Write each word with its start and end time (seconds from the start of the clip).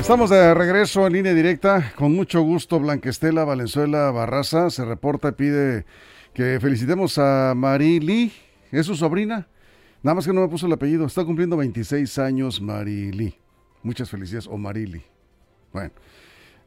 Estamos 0.00 0.30
de 0.30 0.54
regreso 0.54 1.06
en 1.06 1.12
línea 1.12 1.34
directa. 1.34 1.92
Con 1.94 2.16
mucho 2.16 2.40
gusto, 2.40 2.80
Blanquestela 2.80 3.44
Valenzuela 3.44 4.10
Barraza 4.10 4.70
se 4.70 4.84
reporta 4.84 5.28
y 5.28 5.32
pide 5.32 5.84
que 6.32 6.58
felicitemos 6.58 7.18
a 7.18 7.52
Marily. 7.54 8.32
¿Es 8.72 8.86
su 8.86 8.96
sobrina? 8.96 9.46
Nada 10.02 10.16
más 10.16 10.26
que 10.26 10.32
no 10.32 10.40
me 10.40 10.48
puso 10.48 10.66
el 10.66 10.72
apellido. 10.72 11.06
Está 11.06 11.24
cumpliendo 11.24 11.56
26 11.58 12.18
años 12.18 12.60
Marily. 12.60 13.36
Muchas 13.82 14.10
felicidades. 14.10 14.48
O 14.48 14.56
Marily. 14.56 15.02
Bueno. 15.72 15.92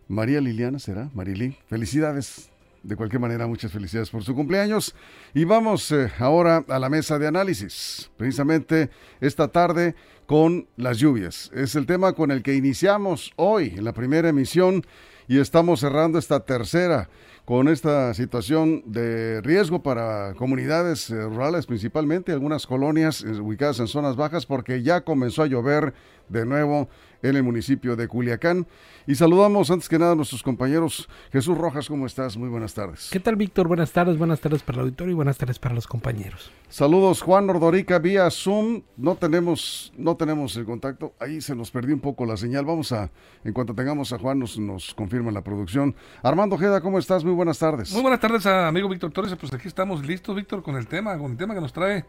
María 0.08 0.40
Liliana 0.40 0.80
será. 0.80 1.09
Marily. 1.14 1.58
Felicidades. 1.68 2.53
De 2.84 2.98
cualquier 2.98 3.22
manera, 3.22 3.48
muchas 3.48 3.72
felicidades 3.72 4.10
por 4.10 4.23
su 4.23 4.36
cumpleaños. 4.36 4.94
Y 5.34 5.46
vamos 5.46 5.90
eh, 5.92 6.12
ahora 6.20 6.66
a 6.68 6.80
la 6.80 6.90
mesa 6.90 7.18
de 7.18 7.28
análisis. 7.28 8.12
Precisamente 8.18 8.90
esta 9.22 9.48
tarde 9.48 9.96
con 10.26 10.68
las 10.76 10.98
lluvias. 10.98 11.50
Es 11.54 11.76
el 11.76 11.86
tema 11.86 12.14
con 12.14 12.30
el 12.30 12.44
que 12.44 12.56
iniciamos 12.56 13.32
hoy 13.38 13.73
en 13.78 13.86
la 13.86 13.94
primera 13.94 14.30
emisión 14.30 14.84
y 15.28 15.40
estamos 15.40 15.80
cerrando 15.80 16.20
esta 16.20 16.42
tercera 16.42 17.09
con 17.45 17.67
esta 17.67 18.14
situación 18.14 18.84
de 18.86 19.42
riesgo 19.42 19.84
para 19.84 20.34
comunidades 20.36 21.09
eh, 21.09 21.22
rurales 21.22 21.66
principalmente, 21.66 22.31
algunas 22.31 22.66
colonias 22.67 23.22
eh, 23.22 23.31
ubicadas 23.39 23.80
en 23.80 23.88
zonas 23.88 24.16
bajas 24.16 24.45
porque 24.45 24.81
ya 24.81 25.02
comenzó 25.02 25.44
a 25.44 25.48
llover 25.48 25.94
de 26.30 26.45
nuevo 26.45 26.88
en 27.24 27.36
el 27.36 27.42
municipio 27.42 27.96
de 27.96 28.08
Culiacán. 28.08 28.68
Y 29.08 29.16
saludamos 29.16 29.72
antes 29.72 29.90
que 29.90 29.98
nada 29.98 30.12
a 30.12 30.16
nuestros 30.16 30.44
compañeros. 30.44 31.10
Jesús 31.32 31.58
Rojas, 31.58 31.88
¿cómo 31.88 32.06
estás? 32.06 32.38
Muy 32.38 32.50
buenas 32.50 32.74
tardes. 32.74 33.10
¿Qué 33.12 33.20
tal, 33.20 33.36
Víctor? 33.36 33.68
Buenas 33.68 33.92
tardes, 33.92 34.18
buenas 34.18 34.40
tardes 34.40 34.62
para 34.62 34.78
el 34.78 34.82
auditorio 34.84 35.14
y 35.14 35.16
buenas 35.16 35.38
tardes 35.38 35.58
para 35.58 35.74
los 35.74 35.88
compañeros. 35.88 36.52
Saludos, 36.70 37.22
Juan 37.22 37.50
Ordorica, 37.50 38.00
vía 38.00 38.30
Zoom. 38.30 38.84
No 38.98 39.16
tenemos, 39.16 39.92
no 39.98 40.16
tenemos 40.16 40.56
el 40.58 40.66
contacto. 40.66 41.14
Ahí 41.20 41.42
se 41.42 41.56
nos 41.56 41.72
perdió 41.72 41.96
un 41.96 42.02
poco 42.02 42.26
la 42.26 42.38
señal. 42.38 42.66
Vamos 42.66 42.92
a, 42.92 43.10
en 43.44 43.54
cuanto 43.54 43.74
tengamos 43.74 44.14
a 44.14 44.20
Juan, 44.20 44.40
nos, 44.40 44.60
nos 44.60 44.94
confirma 44.94 45.32
la 45.32 45.42
producción. 45.42 45.96
Armando 46.22 46.56
Ojeda, 46.56 46.82
¿cómo 46.82 47.00
estás? 47.00 47.24
Muy 47.24 47.34
buenas 47.34 47.58
tardes. 47.58 47.92
Muy 47.94 48.02
buenas 48.02 48.20
tardes, 48.20 48.46
amigo 48.46 48.90
Víctor 48.90 49.12
Torres. 49.12 49.36
Pues 49.40 49.54
aquí 49.54 49.68
estamos 49.68 50.06
listos, 50.06 50.36
Víctor, 50.36 50.62
con 50.62 50.76
el 50.76 50.88
tema, 50.88 51.18
con 51.18 51.32
el 51.32 51.38
tema 51.38 51.54
que 51.54 51.62
nos 51.62 51.74
trae 51.74 52.06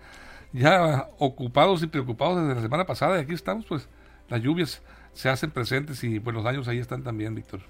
ya 0.52 1.08
ocupados 1.18 1.82
y 1.82 1.86
preocupados 1.86 2.40
desde 2.40 2.54
la 2.54 2.62
semana 2.62 2.84
pasada. 2.84 3.18
Y 3.18 3.22
aquí 3.22 3.34
estamos, 3.34 3.66
pues, 3.66 3.88
las 4.28 4.40
lluvias 4.40 4.82
se 5.14 5.28
hacen 5.28 5.50
presentes 5.50 6.02
y 6.04 6.20
pues 6.20 6.34
los 6.34 6.44
daños 6.44 6.68
ahí 6.68 6.78
están 6.78 7.02
también, 7.02 7.34
Víctor. 7.34 7.60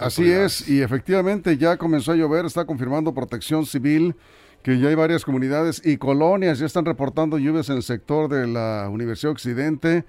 así 0.00 0.30
es, 0.30 0.68
y 0.68 0.82
efectivamente 0.82 1.56
ya 1.56 1.76
comenzó 1.76 2.12
a 2.12 2.16
llover, 2.16 2.46
está 2.46 2.64
confirmando 2.64 3.14
protección 3.14 3.66
civil 3.66 4.16
que 4.62 4.78
ya 4.78 4.88
hay 4.88 4.94
varias 4.94 5.24
comunidades 5.24 5.80
y 5.84 5.96
colonias 5.96 6.58
ya 6.58 6.66
están 6.66 6.84
reportando 6.84 7.38
lluvias 7.38 7.70
en 7.70 7.76
el 7.76 7.82
sector 7.82 8.28
de 8.28 8.46
la 8.46 8.88
Universidad 8.90 9.32
Occidente. 9.32 10.04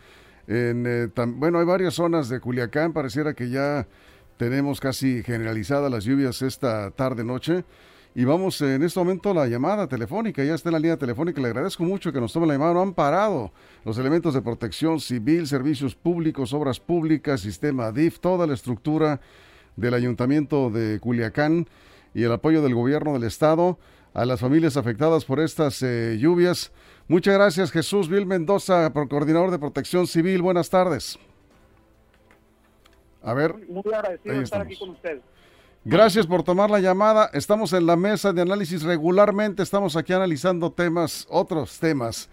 En, 0.47 0.85
eh, 0.87 1.07
bueno, 1.35 1.59
hay 1.59 1.65
varias 1.65 1.93
zonas 1.93 2.27
de 2.27 2.39
Culiacán, 2.39 2.91
pareciera 2.91 3.33
que 3.33 3.49
ya 3.49 3.87
tenemos 4.37 4.79
casi 4.79 5.23
generalizadas 5.23 5.91
las 5.91 6.03
lluvias 6.03 6.41
esta 6.41 6.91
tarde-noche. 6.91 7.63
Y 8.13 8.25
vamos 8.25 8.59
en 8.61 8.83
este 8.83 8.99
momento 8.99 9.31
a 9.31 9.33
la 9.33 9.47
llamada 9.47 9.87
telefónica, 9.87 10.43
ya 10.43 10.53
está 10.53 10.67
en 10.67 10.73
la 10.73 10.79
línea 10.79 10.97
telefónica, 10.97 11.39
le 11.39 11.47
agradezco 11.47 11.83
mucho 11.83 12.11
que 12.11 12.19
nos 12.19 12.33
tome 12.33 12.45
la 12.45 12.53
llamada, 12.53 12.73
no 12.73 12.81
han 12.81 12.93
parado 12.93 13.53
los 13.85 13.97
elementos 13.97 14.33
de 14.33 14.41
protección 14.41 14.99
civil, 14.99 15.47
servicios 15.47 15.95
públicos, 15.95 16.51
obras 16.51 16.81
públicas, 16.81 17.39
sistema 17.39 17.93
DIF, 17.93 18.19
toda 18.19 18.45
la 18.47 18.53
estructura 18.53 19.21
del 19.77 19.93
ayuntamiento 19.93 20.69
de 20.69 20.99
Culiacán 20.99 21.67
y 22.13 22.23
el 22.23 22.33
apoyo 22.33 22.61
del 22.61 22.75
gobierno 22.75 23.13
del 23.13 23.23
estado 23.23 23.77
a 24.13 24.25
las 24.25 24.41
familias 24.41 24.75
afectadas 24.75 25.23
por 25.23 25.39
estas 25.39 25.81
eh, 25.81 26.17
lluvias. 26.19 26.73
Muchas 27.07 27.35
gracias 27.35 27.71
Jesús 27.71 28.09
Vil 28.09 28.25
Mendoza, 28.25 28.91
coordinador 28.91 29.51
de 29.51 29.59
protección 29.59 30.05
civil, 30.05 30.41
buenas 30.41 30.69
tardes. 30.69 31.17
A 33.23 33.33
ver. 33.33 33.55
Muy 33.69 33.83
agradecido 33.93 34.35
de 34.35 34.43
estar 34.43 34.61
aquí 34.61 34.75
con 34.75 34.89
ustedes. 34.89 35.21
Gracias 35.83 36.27
por 36.27 36.43
tomar 36.43 36.69
la 36.69 36.79
llamada. 36.79 37.31
Estamos 37.33 37.73
en 37.73 37.87
la 37.87 37.95
mesa 37.95 38.31
de 38.31 38.43
análisis 38.43 38.83
regularmente. 38.83 39.63
Estamos 39.63 39.97
aquí 39.97 40.13
analizando 40.13 40.71
temas, 40.71 41.27
otros 41.27 41.79
temas. 41.79 42.29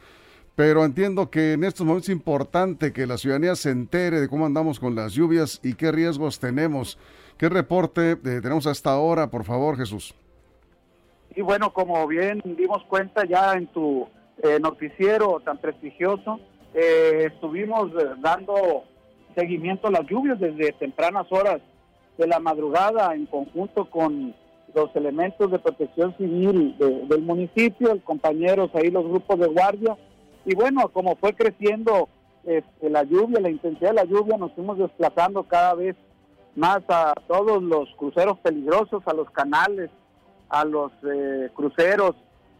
Pero 0.54 0.84
entiendo 0.84 1.30
que 1.30 1.54
en 1.54 1.64
estos 1.64 1.86
momentos 1.86 2.10
es 2.10 2.14
importante 2.14 2.92
que 2.92 3.06
la 3.06 3.16
ciudadanía 3.16 3.56
se 3.56 3.70
entere 3.70 4.20
de 4.20 4.28
cómo 4.28 4.44
andamos 4.44 4.78
con 4.78 4.94
las 4.94 5.14
lluvias 5.14 5.60
y 5.62 5.76
qué 5.76 5.90
riesgos 5.90 6.38
tenemos. 6.38 6.98
¿Qué 7.38 7.48
reporte 7.48 8.10
eh, 8.10 8.16
tenemos 8.22 8.66
hasta 8.66 8.90
ahora, 8.90 9.30
por 9.30 9.44
favor, 9.44 9.78
Jesús? 9.78 10.14
Y 11.34 11.40
bueno, 11.40 11.72
como 11.72 12.06
bien 12.06 12.42
dimos 12.44 12.84
cuenta 12.84 13.24
ya 13.24 13.54
en 13.54 13.68
tu 13.68 14.06
eh, 14.42 14.58
noticiero 14.60 15.40
tan 15.40 15.56
prestigioso, 15.56 16.38
eh, 16.74 17.30
estuvimos 17.32 17.92
dando 18.20 18.84
seguimiento 19.34 19.88
a 19.88 19.92
las 19.92 20.06
lluvias 20.06 20.38
desde 20.38 20.72
tempranas 20.72 21.26
horas 21.30 21.62
de 22.18 22.26
la 22.26 22.40
madrugada 22.40 23.14
en 23.14 23.26
conjunto 23.26 23.88
con 23.88 24.34
los 24.74 24.94
elementos 24.94 25.50
de 25.50 25.58
protección 25.58 26.14
civil 26.18 26.76
del 26.78 27.22
municipio, 27.22 27.92
el 27.92 28.02
compañeros 28.02 28.70
ahí, 28.74 28.90
los 28.90 29.04
grupos 29.04 29.38
de 29.38 29.46
guardia. 29.46 29.96
Y 30.44 30.54
bueno, 30.54 30.88
como 30.88 31.16
fue 31.16 31.32
creciendo 31.32 32.08
este, 32.44 32.90
la 32.90 33.04
lluvia, 33.04 33.40
la 33.40 33.50
intensidad 33.50 33.90
de 33.90 33.96
la 33.96 34.04
lluvia, 34.04 34.36
nos 34.36 34.52
fuimos 34.52 34.78
desplazando 34.78 35.44
cada 35.44 35.74
vez 35.74 35.96
más 36.56 36.80
a 36.88 37.14
todos 37.28 37.62
los 37.62 37.88
cruceros 37.96 38.38
peligrosos, 38.40 39.02
a 39.06 39.14
los 39.14 39.30
canales, 39.30 39.90
a 40.48 40.64
los 40.64 40.92
eh, 41.04 41.48
cruceros. 41.54 42.16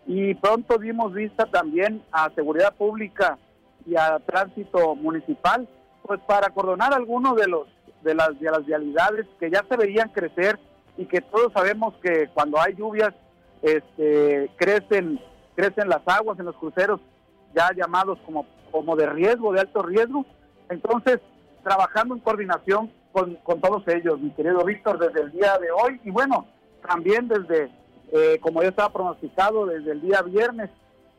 Y 0.07 0.35
pronto 0.35 0.79
dimos 0.79 1.13
vista 1.13 1.47
también 1.47 2.03
a 2.13 2.31
seguridad 2.35 2.75
pública 2.77 3.39
y 3.87 3.97
a 3.97 4.19
tránsito 4.21 4.95
municipal, 4.95 5.69
pues 6.03 6.21
para 6.27 6.47
acordonar 6.47 6.95
algunos 6.95 7.37
de 7.37 7.49
los 7.49 7.67
de 8.03 8.15
las, 8.15 8.39
de 8.39 8.51
las 8.51 8.65
vialidades 8.65 9.27
que 9.39 9.51
ya 9.51 9.65
se 9.69 9.77
veían 9.77 10.09
crecer 10.11 10.59
y 10.97 11.07
que 11.07 11.21
todos 11.21 11.53
sabemos 11.53 11.95
que 12.03 12.29
cuando 12.35 12.61
hay 12.61 12.75
lluvias 12.75 13.15
este, 13.63 14.51
crecen, 14.57 15.21
crecen 15.55 15.89
las 15.89 16.03
aguas 16.07 16.39
en 16.39 16.47
los 16.47 16.57
cruceros 16.57 17.01
ya 17.55 17.71
llamados 17.75 18.19
como, 18.25 18.47
como 18.71 18.97
de 18.97 19.07
riesgo, 19.07 19.53
de 19.53 19.61
alto 19.61 19.83
riesgo. 19.83 20.25
Entonces, 20.69 21.21
trabajando 21.63 22.15
en 22.15 22.21
coordinación 22.21 22.93
con, 23.13 23.37
con 23.37 23.61
todos 23.61 23.87
ellos, 23.89 24.21
mi 24.21 24.31
querido 24.31 24.65
Víctor, 24.65 24.99
desde 24.99 25.23
el 25.23 25.33
día 25.33 25.59
de 25.59 25.71
hoy 25.71 26.01
y 26.05 26.11
bueno, 26.11 26.47
también 26.87 27.29
desde, 27.29 27.71
eh, 28.13 28.39
como 28.41 28.63
ya 28.63 28.69
estaba 28.69 28.93
pronosticado, 28.93 29.67
desde 29.67 29.93
el 29.93 30.01
día 30.01 30.23
viernes, 30.23 30.71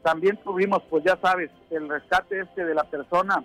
también 0.04 0.38
tuvimos, 0.44 0.82
pues 0.90 1.04
ya 1.04 1.18
sabes, 1.22 1.52
el 1.70 1.90
rescate 1.90 2.40
este 2.42 2.66
de 2.66 2.74
la 2.74 2.84
persona 2.86 3.44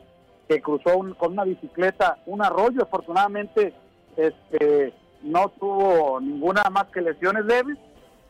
que 0.49 0.61
cruzó 0.61 0.99
con 1.17 1.33
una 1.33 1.45
bicicleta 1.45 2.19
un 2.27 2.43
arroyo. 2.43 2.83
Afortunadamente, 2.83 3.73
este, 4.17 4.93
no 5.23 5.49
tuvo 5.49 6.21
ninguna 6.21 6.65
más 6.71 6.87
que 6.87 7.01
lesiones 7.01 7.45
leves. 7.47 7.79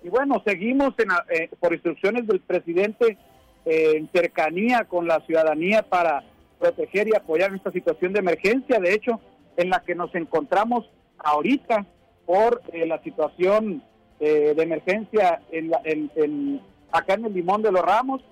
Y 0.02 0.08
bueno, 0.08 0.42
seguimos 0.47 0.94
en, 0.98 1.08
eh, 1.30 1.50
por 1.58 1.72
instrucciones 1.72 2.26
del 2.26 2.41
presidente 2.41 3.19
eh, 3.64 3.92
en 3.97 4.08
cercanía 4.12 4.84
con 4.84 5.06
la 5.06 5.20
ciudadanía 5.20 5.82
para 5.82 6.22
proteger 6.58 7.08
y 7.08 7.16
apoyar 7.16 7.50
en 7.50 7.56
esta 7.56 7.72
situación 7.72 8.12
de 8.12 8.20
emergencia, 8.20 8.78
de 8.78 8.92
hecho, 8.92 9.20
en 9.56 9.70
la 9.70 9.81
que 9.81 9.94
nos 9.94 10.14
encontramos 10.14 10.88
ahorita 11.19 11.87
por 12.26 12.62
eh, 12.72 12.87
la 12.87 13.02
situación 13.02 13.82
de 14.20 14.62
emergencia 14.62 15.43
en, 15.50 15.70
en, 15.84 16.60
acá 16.90 17.12
en 17.12 17.26
el 17.26 17.34
Limón 17.34 17.60
de 17.60 17.70
los 17.70 17.82
Ramos 17.82 18.22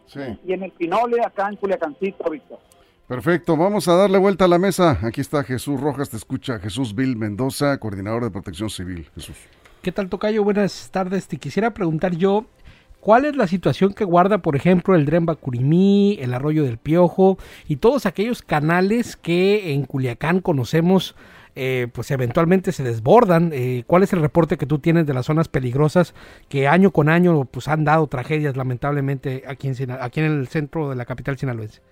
y 0.43 0.55
en 0.55 0.63
el 0.63 0.71
Pinole, 0.71 1.21
acá 1.21 1.49
en 1.51 1.57
Culiacancito, 1.57 2.31
Víctor. 2.31 2.61
Perfecto, 3.13 3.59
vamos 3.59 3.89
a 3.89 3.95
darle 3.95 4.17
vuelta 4.17 4.47
a 4.47 4.49
la 4.49 4.59
mesa. 4.59 4.99
Aquí 5.03 5.21
está 5.21 5.45
Jesús 5.45 5.79
Rojas, 5.79 6.09
te 6.09 6.17
escucha 6.17 6.59
Jesús 6.59 6.95
Bill 6.95 7.15
Mendoza, 7.15 7.77
coordinador 7.77 8.25
de 8.25 8.31
protección 8.31 8.71
civil. 8.71 9.11
Jesús. 9.15 9.37
¿Qué 9.83 9.93
tal, 9.93 10.09
Tocayo? 10.09 10.43
Buenas 10.43 10.89
tardes. 10.91 11.29
Te 11.29 11.37
quisiera 11.37 11.75
preguntar 11.75 12.17
yo, 12.17 12.47
¿cuál 13.01 13.27
es 13.27 13.37
la 13.37 13.47
situación 13.47 13.93
que 13.93 14.05
guarda, 14.05 14.39
por 14.39 14.57
ejemplo, 14.57 14.95
el 14.95 15.05
Dren 15.05 15.27
Bacurimí, 15.27 16.17
el 16.23 16.33
Arroyo 16.33 16.65
del 16.65 16.79
Piojo 16.79 17.37
y 17.69 17.77
todos 17.77 18.07
aquellos 18.07 18.41
canales 18.41 19.17
que 19.17 19.75
en 19.75 19.85
Culiacán 19.85 20.41
conocemos? 20.41 21.15
Eh, 21.55 21.89
pues 21.93 22.11
eventualmente 22.13 22.73
se 22.73 22.83
desbordan. 22.83 23.51
Eh, 23.53 23.85
¿Cuál 23.87 24.05
es 24.05 24.15
el 24.15 24.23
reporte 24.23 24.57
que 24.57 24.65
tú 24.65 24.79
tienes 24.79 25.05
de 25.05 25.13
las 25.13 25.27
zonas 25.27 25.49
peligrosas 25.49 26.15
que 26.49 26.67
año 26.67 26.93
con 26.93 27.11
año 27.11 27.45
pues 27.45 27.69
han 27.69 27.85
dado 27.85 28.07
tragedias 28.07 28.57
lamentablemente 28.57 29.43
aquí 29.47 29.69
en, 29.69 29.91
aquí 29.91 30.21
en 30.21 30.33
el 30.33 30.49
centro 30.49 30.89
de 30.89 30.97
la 30.97 31.05
capital 31.05 31.37
sinaloense? 31.37 31.83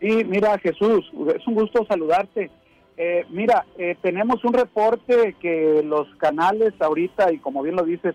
Sí, 0.00 0.24
mira 0.24 0.58
Jesús, 0.58 1.10
es 1.34 1.46
un 1.46 1.54
gusto 1.54 1.84
saludarte. 1.86 2.50
Eh, 2.96 3.24
mira, 3.30 3.66
eh, 3.78 3.96
tenemos 4.02 4.44
un 4.44 4.52
reporte 4.52 5.36
que 5.40 5.82
los 5.84 6.08
canales 6.16 6.72
ahorita, 6.80 7.32
y 7.32 7.38
como 7.38 7.62
bien 7.62 7.76
lo 7.76 7.82
dices 7.82 8.14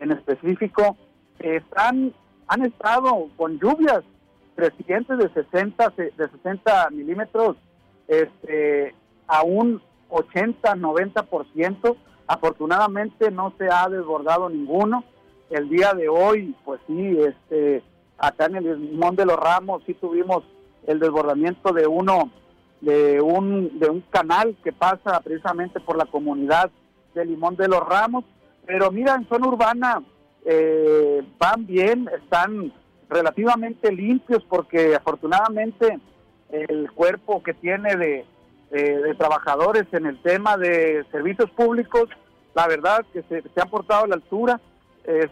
en 0.00 0.12
específico, 0.12 0.96
están 1.38 2.12
han 2.48 2.64
estado 2.64 3.28
con 3.36 3.58
lluvias 3.58 4.02
crecientes 4.54 5.18
de 5.18 5.28
60, 5.30 5.92
de 5.96 6.12
60 6.16 6.90
milímetros 6.90 7.56
este, 8.08 8.94
a 9.26 9.42
un 9.42 9.82
80, 10.08 10.74
90%. 10.76 11.96
Afortunadamente 12.28 13.30
no 13.30 13.52
se 13.58 13.68
ha 13.70 13.88
desbordado 13.88 14.48
ninguno. 14.48 15.04
El 15.50 15.68
día 15.68 15.92
de 15.92 16.08
hoy, 16.08 16.54
pues 16.64 16.80
sí, 16.86 17.18
este, 17.18 17.82
acá 18.18 18.46
en 18.46 18.56
el 18.56 18.90
Limón 18.90 19.14
de 19.16 19.26
los 19.26 19.36
Ramos 19.36 19.82
sí 19.86 19.94
tuvimos 19.94 20.42
el 20.86 21.00
desbordamiento 21.00 21.72
de 21.72 21.86
uno 21.86 22.30
de 22.80 23.20
un 23.20 23.78
de 23.78 23.88
un 23.88 24.02
canal 24.02 24.56
que 24.62 24.72
pasa 24.72 25.20
precisamente 25.20 25.80
por 25.80 25.96
la 25.96 26.06
comunidad 26.06 26.70
de 27.14 27.24
Limón 27.24 27.56
de 27.56 27.68
los 27.68 27.80
Ramos. 27.80 28.24
Pero 28.66 28.90
mira, 28.90 29.14
en 29.14 29.28
zona 29.28 29.48
urbana 29.48 30.02
eh, 30.44 31.22
van 31.38 31.66
bien, 31.66 32.08
están 32.22 32.72
relativamente 33.08 33.92
limpios 33.92 34.44
porque 34.48 34.94
afortunadamente 34.94 35.98
el 36.50 36.90
cuerpo 36.92 37.42
que 37.42 37.54
tiene 37.54 37.96
de, 37.96 38.24
de, 38.70 39.14
trabajadores 39.14 39.86
en 39.92 40.06
el 40.06 40.20
tema 40.22 40.56
de 40.56 41.04
servicios 41.10 41.50
públicos, 41.50 42.08
la 42.54 42.66
verdad 42.66 43.04
que 43.12 43.22
se, 43.22 43.42
han 43.60 43.70
portado 43.70 44.04
a 44.04 44.08
la 44.08 44.14
altura. 44.16 44.60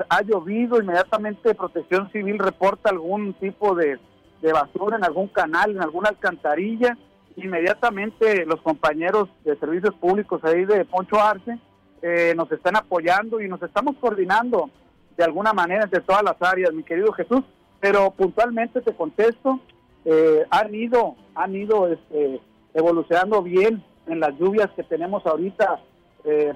ha 0.09 0.23
llovido, 0.23 0.81
inmediatamente 0.81 1.55
Protección 1.55 2.11
Civil 2.11 2.39
reporta 2.39 2.91
algún 2.91 3.35
tipo 3.35 3.75
de, 3.75 3.99
de 4.45 4.53
basura 4.53 4.99
en 4.99 5.05
algún 5.05 5.29
canal, 5.29 5.71
en 5.71 5.83
alguna 5.83 6.11
alcantarilla. 6.11 6.99
Inmediatamente 7.37 8.45
los 8.45 8.61
compañeros 8.61 9.31
de 9.43 9.57
servicios 9.57 9.95
públicos 9.95 10.45
ahí 10.45 10.67
de 10.67 10.85
Poncho 10.85 11.19
Arce 11.19 11.59
eh, 12.03 12.35
nos 12.37 12.53
están 12.53 12.77
apoyando 12.77 13.41
y 13.41 13.49
nos 13.49 13.63
estamos 13.63 13.97
coordinando 13.97 14.69
de 15.17 15.25
alguna 15.25 15.55
manera 15.55 15.85
entre 15.85 16.03
todas 16.03 16.23
las 16.23 16.37
áreas, 16.43 16.75
mi 16.75 16.83
querido 16.83 17.11
Jesús, 17.13 17.41
pero 17.81 18.11
puntualmente 18.11 18.83
te 18.83 18.95
contesto, 18.95 19.61
eh, 20.05 20.45
han 20.51 20.75
ido, 20.75 21.17
han 21.35 21.57
ido 21.57 21.89
este, 21.89 22.39
evolucionando 22.75 23.43
bien 23.43 23.83
en 24.07 24.21
las 24.21 24.39
lluvias 24.39 24.69
que 24.77 24.83
tenemos 24.83 25.25
ahorita 25.25 25.81
eh, 26.25 26.53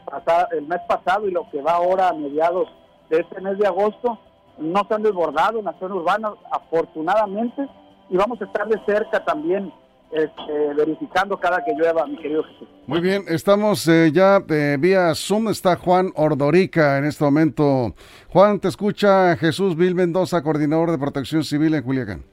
el 0.52 0.66
mes 0.66 0.80
pasado 0.86 1.26
y 1.26 1.30
lo 1.30 1.48
que 1.50 1.62
va 1.62 1.72
ahora 1.72 2.10
a 2.10 2.12
mediados 2.12 2.68
de 3.08 3.20
este 3.20 3.40
mes 3.40 3.56
de 3.56 3.66
agosto, 3.66 4.18
no 4.58 4.84
se 4.86 4.94
han 4.94 5.02
desbordado 5.02 5.58
en 5.58 5.64
la 5.64 5.78
zona 5.78 5.94
urbana, 5.94 6.32
afortunadamente, 6.50 7.68
y 8.10 8.16
vamos 8.16 8.40
a 8.40 8.44
estar 8.44 8.66
de 8.68 8.80
cerca 8.86 9.24
también 9.24 9.72
este, 10.10 10.74
verificando 10.74 11.38
cada 11.38 11.62
que 11.64 11.74
llueva, 11.74 12.06
mi 12.06 12.16
querido 12.16 12.42
Jesús. 12.42 12.68
Muy 12.86 13.00
bien, 13.00 13.24
estamos 13.28 13.86
eh, 13.88 14.10
ya 14.12 14.42
eh, 14.48 14.76
vía 14.80 15.14
Zoom, 15.14 15.48
está 15.48 15.76
Juan 15.76 16.12
Ordorica 16.16 16.96
en 16.96 17.04
este 17.04 17.24
momento. 17.24 17.94
Juan, 18.30 18.58
te 18.58 18.68
escucha 18.68 19.36
Jesús 19.36 19.76
Vil 19.76 19.94
Mendoza, 19.94 20.42
coordinador 20.42 20.90
de 20.90 20.98
protección 20.98 21.44
civil 21.44 21.74
en 21.74 21.82
Culiacán. 21.82 22.24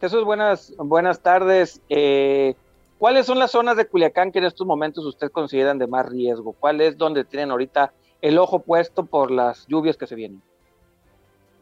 Jesús, 0.00 0.24
buenas, 0.24 0.72
buenas 0.78 1.20
tardes. 1.20 1.82
Eh, 1.88 2.54
¿Cuáles 2.98 3.26
son 3.26 3.38
las 3.38 3.50
zonas 3.50 3.76
de 3.76 3.86
Culiacán 3.86 4.32
que 4.32 4.38
en 4.38 4.46
estos 4.46 4.66
momentos 4.66 5.04
usted 5.04 5.30
consideran 5.30 5.78
de 5.78 5.86
más 5.86 6.06
riesgo? 6.06 6.54
¿Cuál 6.58 6.80
es 6.80 6.96
donde 6.96 7.24
tienen 7.24 7.50
ahorita 7.50 7.92
el 8.22 8.38
ojo 8.38 8.60
puesto 8.60 9.04
por 9.04 9.30
las 9.30 9.66
lluvias 9.66 9.98
que 9.98 10.06
se 10.06 10.14
vienen? 10.14 10.40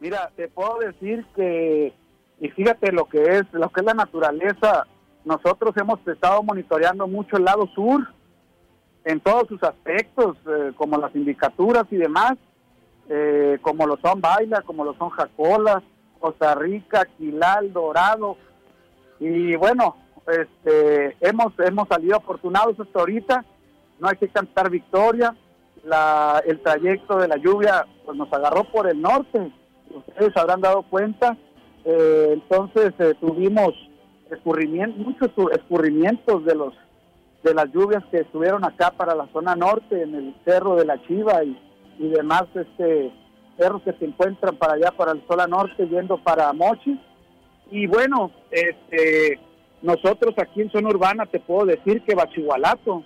Mira, 0.03 0.29
te 0.35 0.49
puedo 0.49 0.79
decir 0.79 1.25
que, 1.33 1.93
y 2.41 2.49
fíjate 2.49 2.91
lo 2.91 3.05
que 3.05 3.23
es, 3.23 3.43
lo 3.53 3.69
que 3.69 3.79
es 3.79 3.85
la 3.85 3.93
naturaleza 3.93 4.85
nosotros 5.23 5.73
hemos 5.77 6.05
estado 6.05 6.43
monitoreando 6.43 7.07
mucho 7.07 7.37
el 7.37 7.45
lado 7.45 7.65
sur 7.73 8.05
en 9.05 9.21
todos 9.21 9.47
sus 9.47 9.63
aspectos, 9.63 10.35
eh, 10.45 10.73
como 10.75 10.97
las 10.97 11.15
indicaturas 11.15 11.85
y 11.89 11.95
demás, 11.95 12.33
eh, 13.07 13.59
como 13.61 13.87
lo 13.87 13.95
son 13.95 14.19
Baila, 14.19 14.61
como 14.63 14.83
lo 14.83 14.93
son 14.95 15.09
Jacola, 15.11 15.81
Costa 16.19 16.53
Rica, 16.53 17.07
Quilal, 17.17 17.71
Dorado. 17.71 18.35
Y 19.21 19.55
bueno, 19.55 19.95
este, 20.27 21.15
hemos, 21.21 21.53
hemos 21.59 21.87
salido 21.87 22.17
afortunados 22.17 22.77
hasta 22.77 22.99
ahorita, 22.99 23.45
no 24.01 24.09
hay 24.09 24.17
que 24.17 24.27
cantar 24.27 24.69
victoria. 24.69 25.33
La, 25.85 26.43
el 26.45 26.61
trayecto 26.61 27.19
de 27.19 27.29
la 27.29 27.37
lluvia 27.37 27.85
pues, 28.03 28.17
nos 28.17 28.31
agarró 28.33 28.65
por 28.65 28.89
el 28.89 29.01
norte, 29.01 29.49
ustedes 29.95 30.35
habrán 30.35 30.61
dado 30.61 30.83
cuenta. 30.83 31.37
Eh, 31.85 32.29
entonces 32.33 32.93
tuvimos 33.19 33.73
escurrimientos, 34.31 35.05
muchos 35.05 35.29
escurrimientos 35.53 36.45
de 36.45 36.55
los 36.55 36.73
de 37.43 37.53
las 37.53 37.69
lluvias 37.73 38.03
que 38.09 38.19
estuvieron 38.19 38.63
acá 38.63 38.91
para 38.91 39.13
la 39.13 39.27
zona 39.33 39.53
norte, 39.53 40.01
en 40.01 40.15
el 40.15 40.35
cerro 40.45 40.77
de 40.77 40.85
la 40.85 41.01
Chiva 41.05 41.43
y, 41.43 41.57
y 41.99 42.07
demás 42.07 42.45
este 42.55 43.11
cerros 43.57 43.81
que 43.83 43.93
se 43.93 44.05
encuentran 44.05 44.55
para 44.55 44.73
allá, 44.73 44.91
para 44.91 45.11
el 45.11 45.21
Sola 45.27 45.45
Norte, 45.45 45.87
yendo 45.87 46.17
para 46.17 46.51
Mochi. 46.53 46.99
Y 47.69 47.87
bueno, 47.87 48.31
este 48.49 49.39
nosotros 49.81 50.33
aquí 50.37 50.61
en 50.61 50.71
zona 50.71 50.89
urbana 50.89 51.25
te 51.25 51.41
puedo 51.41 51.65
decir 51.65 52.01
que 52.03 52.15
Bachigualato 52.15 53.03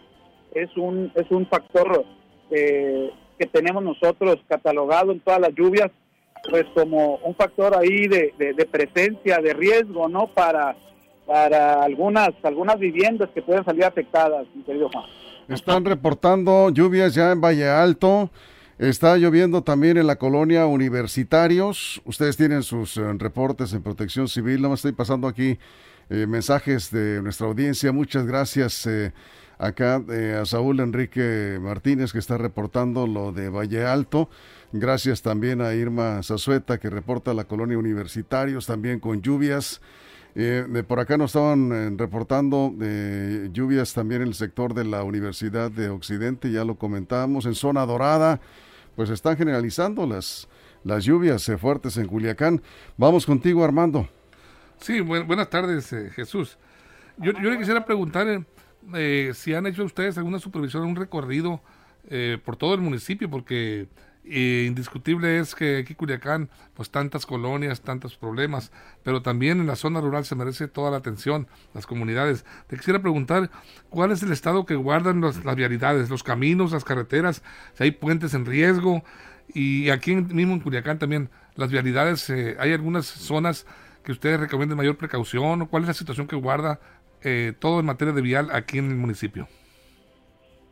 es 0.54 0.70
un, 0.78 1.12
es 1.16 1.30
un 1.32 1.48
factor 1.48 2.06
eh, 2.52 3.12
que 3.40 3.48
tenemos 3.48 3.84
nosotros 3.84 4.38
catalogado 4.48 5.12
en 5.12 5.20
todas 5.20 5.40
las 5.40 5.54
lluvias, 5.56 5.90
pues 6.50 6.66
como 6.74 7.16
un 7.18 7.36
factor 7.36 7.76
ahí 7.78 8.08
de, 8.08 8.34
de 8.38 8.66
presencia, 8.66 9.40
de 9.40 9.54
riesgo, 9.54 10.08
¿no? 10.08 10.28
Para 10.28 10.76
para 11.28 11.84
algunas 11.84 12.30
algunas 12.42 12.80
viviendas 12.80 13.30
que 13.36 13.42
pueden 13.42 13.64
salir 13.66 13.84
afectadas, 13.84 14.48
mi 14.56 14.64
querido 14.64 14.90
Juan. 14.90 15.04
Están 15.50 15.86
reportando 15.86 16.70
lluvias 16.70 17.14
ya 17.14 17.32
en 17.32 17.42
Valle 17.42 17.70
Alto. 17.70 18.32
Está 18.80 19.18
lloviendo 19.18 19.64
también 19.64 19.98
en 19.98 20.08
la 20.08 20.18
colonia 20.18 20.66
Universitarios. 20.68 22.02
Ustedes 22.06 22.38
tienen 22.38 22.64
sus 22.64 22.98
eh, 22.98 23.02
reportes 23.18 23.74
en 23.74 23.82
Protección 23.82 24.28
Civil. 24.28 24.62
No 24.62 24.70
me 24.70 24.76
estoy 24.76 24.92
pasando 24.92 25.28
aquí 25.28 25.58
eh, 26.10 26.28
mensajes 26.28 26.92
de 26.92 27.22
nuestra 27.22 27.48
audiencia. 27.48 27.92
Muchas 27.92 28.26
gracias 28.26 28.86
eh, 28.86 29.14
acá 29.58 30.04
a 30.40 30.46
Saúl 30.46 30.80
Enrique 30.80 31.60
Martínez 31.62 32.12
que 32.14 32.20
está 32.20 32.38
reportando 32.38 33.08
lo 33.08 33.32
de 33.32 33.50
Valle 33.50 33.86
Alto. 33.86 34.30
Gracias 34.72 35.22
también 35.22 35.62
a 35.62 35.74
Irma 35.74 36.22
Zazueta 36.24 36.78
que 36.78 36.90
reporta 36.90 37.34
la 37.34 37.46
colonia 37.46 37.78
Universitarios 37.78 38.66
también 38.66 39.00
con 39.00 39.22
lluvias. 39.22 39.82
Eh, 40.36 40.84
por 40.88 41.00
acá 41.00 41.18
nos 41.18 41.32
estaban 41.32 41.72
eh, 41.72 41.96
reportando 41.98 42.72
eh, 42.80 43.50
lluvias 43.52 43.94
también 43.94 44.22
en 44.22 44.28
el 44.28 44.34
sector 44.36 44.76
de 44.76 44.84
la 44.84 45.04
Universidad 45.04 45.72
de 45.72 45.90
Occidente, 45.90 46.52
ya 46.52 46.64
lo 46.64 46.76
comentábamos, 46.76 47.48
en 47.48 47.56
zona 47.56 47.84
dorada, 47.88 48.40
pues 48.96 49.10
están 49.10 49.36
generalizando 49.36 50.06
las, 50.06 50.48
las 50.84 51.06
lluvias 51.06 51.50
eh, 51.50 51.58
fuertes 51.58 51.98
en 51.98 52.06
Culiacán. 52.06 52.62
Vamos 52.98 53.26
contigo, 53.26 53.64
Armando. 53.64 54.08
Sí, 54.80 55.00
buenas 55.00 55.50
tardes, 55.50 55.90
Jesús. 56.14 56.60
Yo, 57.18 57.32
yo, 57.32 57.50
le 57.50 57.58
quisiera 57.58 57.84
preguntar 57.84 58.28
si 59.34 59.54
han 59.54 59.68
hecho 59.68 59.84
ustedes 59.84 60.18
alguna 60.18 60.40
supervisión, 60.40 60.84
un 60.84 60.96
recorrido 60.96 61.62
por 62.46 62.56
todo 62.56 62.74
el 62.74 62.82
municipio, 62.82 63.30
porque 63.30 63.88
indiscutible 64.30 65.40
es 65.40 65.56
que 65.56 65.78
aquí 65.78 65.96
Culiacán, 65.96 66.50
pues 66.74 66.90
tantas 66.90 67.26
colonias, 67.26 67.82
tantos 67.82 68.18
problemas, 68.18 68.72
pero 69.04 69.22
también 69.22 69.60
en 69.60 69.68
la 69.68 69.76
zona 69.76 70.02
rural 70.02 70.26
se 70.26 70.36
merece 70.36 70.68
toda 70.68 70.92
la 70.92 70.98
atención, 70.98 71.48
las 71.74 71.86
comunidades. 71.86 72.46
Te 72.68 72.78
quisiera 72.78 73.02
preguntar, 73.02 73.50
¿cuál 73.90 74.12
es 74.12 74.24
el 74.24 74.32
estado 74.32 74.66
que 74.66 74.76
guardan 74.76 75.22
las 75.22 75.56
vialidades, 75.56 76.10
los 76.10 76.24
caminos, 76.24 76.72
las 76.72 76.84
carreteras, 76.84 77.42
si 77.74 77.84
hay 77.84 77.92
puentes 77.92 78.34
en 78.34 78.46
riesgo? 78.46 79.04
Y 79.54 79.90
aquí 79.90 80.16
mismo 80.16 80.54
en 80.54 80.60
Culiacán 80.60 81.00
también, 81.00 81.30
las 81.56 81.72
vialidades, 81.72 82.30
eh, 82.30 82.58
¿hay 82.60 82.74
algunas 82.74 83.06
zonas 83.06 83.66
que 84.04 84.12
ustedes 84.12 84.40
recomienden 84.40 84.78
mayor 84.78 84.98
precaución? 84.98 85.66
¿Cuál 85.68 85.84
es 85.84 85.88
la 85.88 85.94
situación 85.94 86.28
que 86.28 86.36
guarda 86.36 86.80
eh, 87.24 87.54
todo 87.60 87.80
en 87.80 87.86
materia 87.86 88.14
de 88.14 88.22
vial 88.22 88.50
aquí 88.52 88.78
en 88.78 88.90
el 88.90 88.96
municipio? 88.96 89.48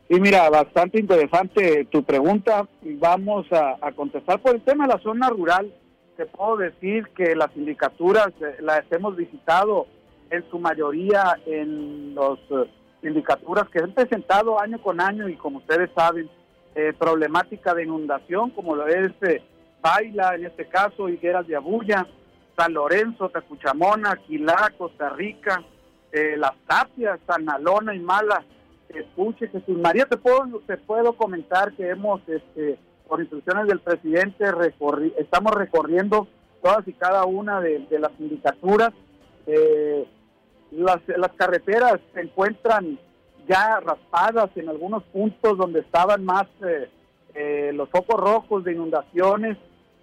Y 0.08 0.20
mira, 0.20 0.48
bastante 0.50 1.00
interesante 1.00 1.84
tu 1.86 2.04
pregunta. 2.04 2.68
Vamos 2.82 3.46
a, 3.52 3.90
contestar 3.92 4.40
por 4.40 4.54
el 4.54 4.62
tema 4.62 4.86
de 4.86 4.94
la 4.94 5.00
zona 5.00 5.28
rural. 5.30 5.72
Te 6.16 6.26
puedo 6.26 6.56
decir 6.56 7.08
que 7.16 7.34
las 7.34 7.52
sindicaturas 7.52 8.28
eh, 8.40 8.56
las 8.60 8.84
hemos 8.90 9.16
visitado 9.16 9.86
en 10.30 10.48
su 10.50 10.58
mayoría 10.58 11.36
en 11.46 12.14
las 12.14 12.38
uh, 12.50 12.66
sindicaturas 13.02 13.68
que 13.68 13.80
han 13.80 13.92
presentado 13.92 14.60
año 14.60 14.80
con 14.80 15.00
año 15.00 15.28
y 15.28 15.36
como 15.36 15.58
ustedes 15.58 15.90
saben, 15.94 16.28
eh, 16.74 16.92
problemática 16.98 17.74
de 17.74 17.84
inundación 17.84 18.50
como 18.50 18.74
lo 18.74 18.86
es 18.88 19.12
Baila, 19.80 20.34
en 20.34 20.46
este 20.46 20.66
caso, 20.66 21.08
Higueras 21.08 21.46
de 21.46 21.56
Abuya, 21.56 22.06
San 22.56 22.72
Lorenzo, 22.72 23.28
Tacuchamona, 23.28 24.12
Aquilá, 24.12 24.72
Costa 24.76 25.10
Rica, 25.10 25.62
Las 26.36 26.52
Tapias, 26.66 27.18
San 27.26 27.48
Alona 27.48 27.94
y 27.94 27.98
Mala 27.98 28.44
escuche 28.88 29.48
Jesús 29.48 29.78
María, 29.78 30.06
te 30.06 30.16
puedo, 30.16 30.60
te 30.66 30.76
puedo 30.76 31.12
comentar 31.14 31.72
que 31.74 31.88
hemos, 31.88 32.20
este, 32.28 32.78
por 33.08 33.20
instrucciones 33.20 33.66
del 33.66 33.80
presidente, 33.80 34.44
estamos 35.18 35.52
recorriendo 35.54 36.26
todas 36.62 36.86
y 36.86 36.92
cada 36.94 37.24
una 37.24 37.60
de, 37.60 37.86
las 37.98 38.12
sindicaturas. 38.16 38.92
Eh, 39.46 40.06
las, 40.72 40.98
las 41.06 41.32
carreteras 41.32 42.00
se 42.12 42.20
encuentran 42.20 42.98
ya 43.48 43.80
raspadas 43.80 44.50
en 44.56 44.68
algunos 44.68 45.04
puntos 45.04 45.56
donde 45.56 45.80
estaban 45.80 46.24
más 46.24 46.46
eh, 46.66 46.90
eh, 47.34 47.70
los 47.72 47.88
focos 47.90 48.18
rojos 48.18 48.64
de 48.64 48.72
inundaciones. 48.72 49.56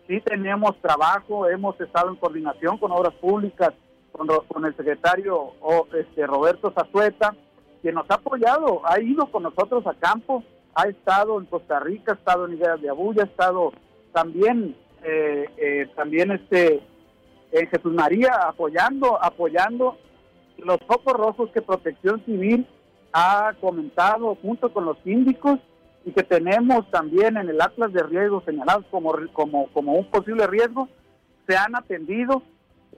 Sí 0.08 0.22
tenemos 0.22 0.80
trabajo, 0.82 1.50
hemos 1.50 1.80
estado 1.82 2.10
en 2.10 2.16
coordinación 2.16 2.78
con 2.78 2.92
obras 2.92 3.14
públicas, 3.16 3.74
con, 4.14 4.28
con 4.48 4.66
el 4.66 4.76
secretario 4.78 5.52
este, 5.94 6.26
Roberto 6.26 6.72
Zazueta, 6.72 7.36
quien 7.82 7.96
nos 7.96 8.10
ha 8.10 8.16
apoyado, 8.16 8.82
ha 8.86 9.02
ido 9.02 9.26
con 9.28 9.44
nosotros 9.44 9.86
a 9.86 9.94
campo, 9.96 10.44
ha 10.76 10.88
estado 10.88 11.40
en 11.40 11.46
Costa 11.48 11.80
Rica, 11.82 12.14
ha 12.14 12.16
estado 12.16 12.46
en 12.46 12.54
Ideas 12.54 12.82
de 12.82 12.90
Abuya, 12.90 13.24
ha 13.24 13.26
estado 13.26 13.74
también, 14.14 14.76
eh, 15.04 15.90
también 15.96 16.32
este, 16.32 16.82
en 17.52 17.68
Jesús 17.68 17.94
María 17.94 18.32
apoyando, 18.48 19.22
apoyando 19.22 19.98
los 20.58 20.78
focos 20.88 21.14
rojos 21.14 21.50
que 21.52 21.62
Protección 21.62 22.24
Civil 22.26 22.66
ha 23.12 23.54
comentado 23.60 24.36
junto 24.42 24.72
con 24.72 24.86
los 24.86 24.98
síndicos 25.04 25.60
y 26.06 26.12
que 26.12 26.24
tenemos 26.24 26.90
también 26.92 27.38
en 27.38 27.50
el 27.50 27.62
atlas 27.62 27.94
de 27.94 28.04
riesgo 28.04 28.42
señalados 28.46 28.86
como, 28.90 29.14
como, 29.34 29.68
como 29.68 29.94
un 29.94 30.06
posible 30.10 30.48
riesgo, 30.48 30.90
se 31.48 31.56
han 31.56 31.76
atendido. 31.76 32.42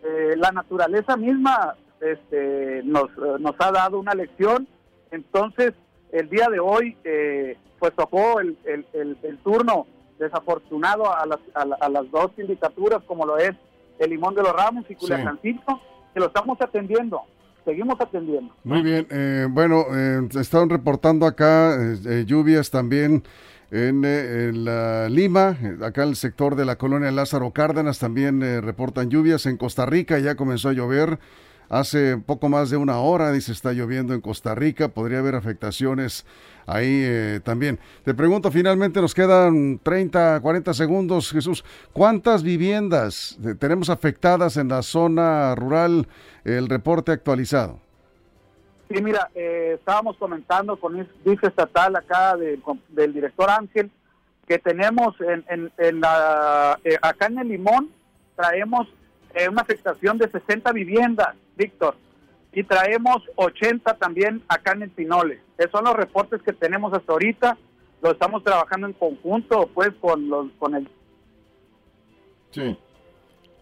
Eh, 0.05 0.35
la 0.37 0.51
naturaleza 0.51 1.17
misma 1.17 1.75
este, 1.99 2.81
nos, 2.83 3.09
nos 3.39 3.55
ha 3.59 3.71
dado 3.71 3.99
una 3.99 4.13
lección. 4.13 4.67
Entonces, 5.11 5.73
el 6.11 6.29
día 6.29 6.47
de 6.49 6.59
hoy, 6.59 6.95
eh, 7.03 7.57
pues 7.79 7.93
tocó 7.95 8.39
el, 8.39 8.57
el, 8.65 9.17
el, 9.23 9.37
turno 9.39 9.87
desafortunado 10.19 11.13
a 11.13 11.25
las, 11.25 11.39
a, 11.53 11.89
las 11.89 12.11
dos 12.11 12.31
sindicaturas, 12.35 13.03
como 13.03 13.25
lo 13.25 13.37
es 13.37 13.55
el 13.99 14.09
Limón 14.09 14.35
de 14.35 14.43
los 14.43 14.53
Ramos 14.53 14.85
y 14.89 14.95
Culiacancito, 14.95 15.81
que 16.13 16.19
lo 16.19 16.27
estamos 16.27 16.59
atendiendo 16.61 17.21
seguimos 17.65 17.99
atendiendo. 17.99 18.53
Muy 18.63 18.81
bien, 18.83 19.07
eh, 19.09 19.47
bueno, 19.49 19.85
eh, 19.91 20.21
estaban 20.39 20.69
reportando 20.69 21.25
acá 21.25 21.75
eh, 21.75 22.23
lluvias 22.25 22.69
también 22.69 23.23
en, 23.71 24.65
la 24.65 25.09
Lima, 25.09 25.57
acá 25.81 26.03
en 26.03 26.09
el 26.09 26.15
sector 26.15 26.55
de 26.55 26.65
la 26.65 26.77
colonia 26.77 27.11
Lázaro 27.11 27.51
Cárdenas 27.51 27.99
también 27.99 28.41
reportan 28.61 29.09
lluvias, 29.09 29.45
en 29.45 29.57
Costa 29.57 29.85
Rica 29.85 30.19
ya 30.19 30.35
comenzó 30.35 30.69
a 30.69 30.73
llover. 30.73 31.19
Hace 31.67 32.17
poco 32.17 32.47
más 32.47 32.69
de 32.69 32.77
una 32.77 32.99
hora, 32.99 33.31
dice, 33.31 33.51
está 33.51 33.73
lloviendo 33.73 34.13
en 34.13 34.21
Costa 34.21 34.53
Rica, 34.53 34.89
podría 34.89 35.17
haber 35.17 35.33
afectaciones 35.33 36.23
ahí 36.67 37.39
también. 37.43 37.79
Te 38.03 38.13
pregunto, 38.13 38.51
finalmente 38.51 39.01
nos 39.01 39.15
quedan 39.15 39.79
30, 39.81 40.41
40 40.41 40.73
segundos, 40.75 41.31
Jesús, 41.31 41.65
¿cuántas 41.91 42.43
viviendas 42.43 43.39
tenemos 43.57 43.89
afectadas 43.89 44.57
en 44.57 44.67
la 44.67 44.83
zona 44.83 45.55
rural 45.55 46.07
el 46.45 46.69
reporte 46.69 47.11
actualizado. 47.11 47.79
Sí, 48.89 49.01
mira, 49.01 49.29
eh, 49.33 49.77
estábamos 49.79 50.15
comentando 50.17 50.77
con 50.77 50.97
el 50.97 51.07
vice 51.23 51.47
estatal 51.47 51.95
acá 51.95 52.35
del 52.35 53.13
director 53.13 53.49
Ángel 53.49 53.89
que 54.47 54.59
tenemos 54.59 55.15
en, 55.21 55.71
en, 55.77 55.99
la, 55.99 56.79
eh, 56.83 56.97
acá 57.01 57.27
en 57.27 57.39
el 57.39 57.47
Limón 57.47 57.89
traemos 58.35 58.87
eh, 59.33 59.49
una 59.49 59.61
afectación 59.61 60.17
de 60.17 60.29
60 60.29 60.71
viviendas, 60.71 61.35
Víctor, 61.57 61.95
y 62.53 62.63
traemos 62.63 63.23
80 63.35 63.95
también 63.95 64.43
acá 64.47 64.73
en 64.73 64.83
el 64.83 64.89
Pinole. 64.89 65.41
Esos 65.57 65.71
son 65.71 65.85
los 65.85 65.95
reportes 65.95 66.41
que 66.41 66.53
tenemos 66.53 66.93
hasta 66.93 67.11
ahorita. 67.11 67.57
Lo 68.01 68.11
estamos 68.11 68.43
trabajando 68.43 68.87
en 68.87 68.93
conjunto, 68.93 69.69
pues, 69.73 69.89
con 69.99 70.29
los 70.29 70.51
con 70.59 70.75
el. 70.75 70.89
Sí. 72.51 72.77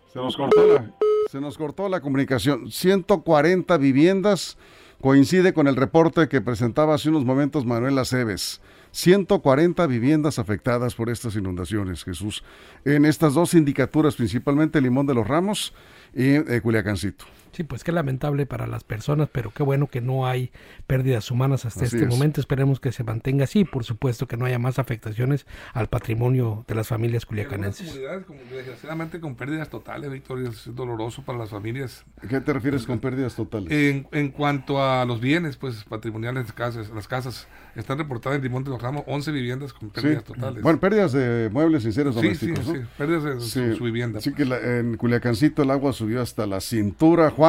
Se 0.07 0.19
nos 0.19 0.35
cortó 0.37 0.73
la, 0.73 0.91
se 1.27 1.41
nos 1.41 1.57
cortó 1.57 1.89
la 1.89 2.01
comunicación. 2.01 2.69
140 2.69 3.77
viviendas 3.77 4.57
coincide 5.03 5.51
con 5.51 5.67
el 5.67 5.75
reporte 5.75 6.29
que 6.29 6.39
presentaba 6.39 6.95
hace 6.95 7.09
unos 7.09 7.25
momentos 7.25 7.65
Manuel 7.65 7.97
Aceves. 7.97 8.61
140 8.91 9.85
viviendas 9.85 10.39
afectadas 10.39 10.95
por 10.95 11.09
estas 11.09 11.35
inundaciones, 11.35 12.05
Jesús, 12.05 12.41
en 12.85 13.03
estas 13.03 13.33
dos 13.33 13.49
sindicaturas, 13.49 14.15
principalmente 14.15 14.79
Limón 14.79 15.05
de 15.05 15.13
los 15.13 15.27
Ramos 15.27 15.73
y 16.13 16.35
eh, 16.35 16.61
Culiacancito. 16.63 17.25
Sí, 17.53 17.63
pues 17.63 17.83
qué 17.83 17.91
lamentable 17.91 18.45
para 18.45 18.67
las 18.67 18.83
personas, 18.83 19.29
pero 19.31 19.51
qué 19.51 19.63
bueno 19.63 19.87
que 19.87 20.01
no 20.01 20.25
hay 20.25 20.51
pérdidas 20.87 21.29
humanas 21.29 21.65
hasta 21.65 21.85
este 21.85 22.05
momento. 22.07 22.41
Esperemos 22.41 22.79
que 22.79 22.91
se 22.91 23.03
mantenga 23.03 23.43
así. 23.43 23.63
Por 23.63 23.83
supuesto 23.83 24.27
que 24.27 24.37
no 24.37 24.45
haya 24.45 24.59
más 24.59 24.79
afectaciones 24.79 25.45
al 25.73 25.87
patrimonio 25.87 26.65
de 26.67 26.75
las 26.75 26.87
familias 26.87 27.25
culiacanenses. 27.25 27.87
comunidades, 27.87 28.25
como, 28.25 28.39
desgraciadamente, 28.51 29.19
con 29.19 29.35
pérdidas 29.35 29.69
totales, 29.69 30.11
Víctor, 30.11 30.41
es 30.41 30.73
doloroso 30.73 31.23
para 31.23 31.37
las 31.37 31.51
familias. 31.51 32.05
¿Qué 32.27 32.41
te 32.41 32.53
refieres 32.53 32.85
con 32.85 32.99
pérdidas 32.99 33.35
totales? 33.35 33.71
En, 33.71 34.07
en 34.11 34.29
cuanto 34.31 34.83
a 34.83 35.05
los 35.05 35.21
bienes, 35.21 35.57
pues 35.57 35.83
patrimoniales, 35.83 36.51
casas, 36.53 36.89
las 36.89 37.07
casas, 37.07 37.47
están 37.75 37.97
reportadas 37.97 38.37
en 38.37 38.43
Limón 38.43 38.63
de 38.63 38.69
los 38.69 38.81
Ramos 38.81 39.03
11 39.07 39.31
viviendas 39.31 39.73
con 39.73 39.89
pérdidas 39.89 40.23
totales. 40.23 40.61
Bueno, 40.61 40.79
pérdidas 40.79 41.11
de 41.11 41.49
muebles 41.51 41.85
y 41.85 41.91
seres 41.91 42.15
domésticos. 42.15 42.65
Sí, 42.65 42.73
sí, 42.73 42.81
pérdidas 42.97 43.23
de 43.23 43.75
su, 43.75 43.83
vivienda. 43.83 44.21
Sí, 44.21 44.33
que 44.33 44.43
en 44.43 44.97
Culiacancito 44.97 45.63
el 45.63 45.71
agua 45.71 45.93
subió 45.93 46.21
hasta 46.21 46.45
la 46.45 46.61
cintura. 46.61 47.29
Juan, 47.31 47.42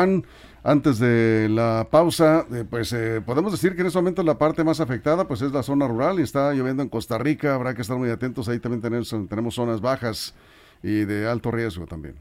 antes 0.62 0.98
de 0.98 1.48
la 1.50 1.86
pausa, 1.90 2.46
eh, 2.52 2.64
pues 2.68 2.92
eh, 2.92 3.20
podemos 3.24 3.52
decir 3.52 3.74
que 3.74 3.82
en 3.82 3.86
este 3.86 3.98
momento 3.98 4.22
la 4.22 4.38
parte 4.38 4.64
más 4.64 4.80
afectada 4.80 5.28
pues 5.28 5.42
es 5.42 5.52
la 5.52 5.62
zona 5.62 5.86
rural 5.86 6.18
y 6.18 6.22
está 6.22 6.52
lloviendo 6.52 6.82
en 6.82 6.88
Costa 6.88 7.18
Rica, 7.18 7.54
habrá 7.54 7.74
que 7.74 7.82
estar 7.82 7.96
muy 7.96 8.10
atentos, 8.10 8.48
ahí 8.48 8.58
también 8.58 8.82
tenemos, 8.82 9.14
tenemos 9.28 9.54
zonas 9.54 9.80
bajas 9.80 10.34
y 10.82 11.04
de 11.04 11.28
alto 11.28 11.50
riesgo 11.50 11.86
también. 11.86 12.16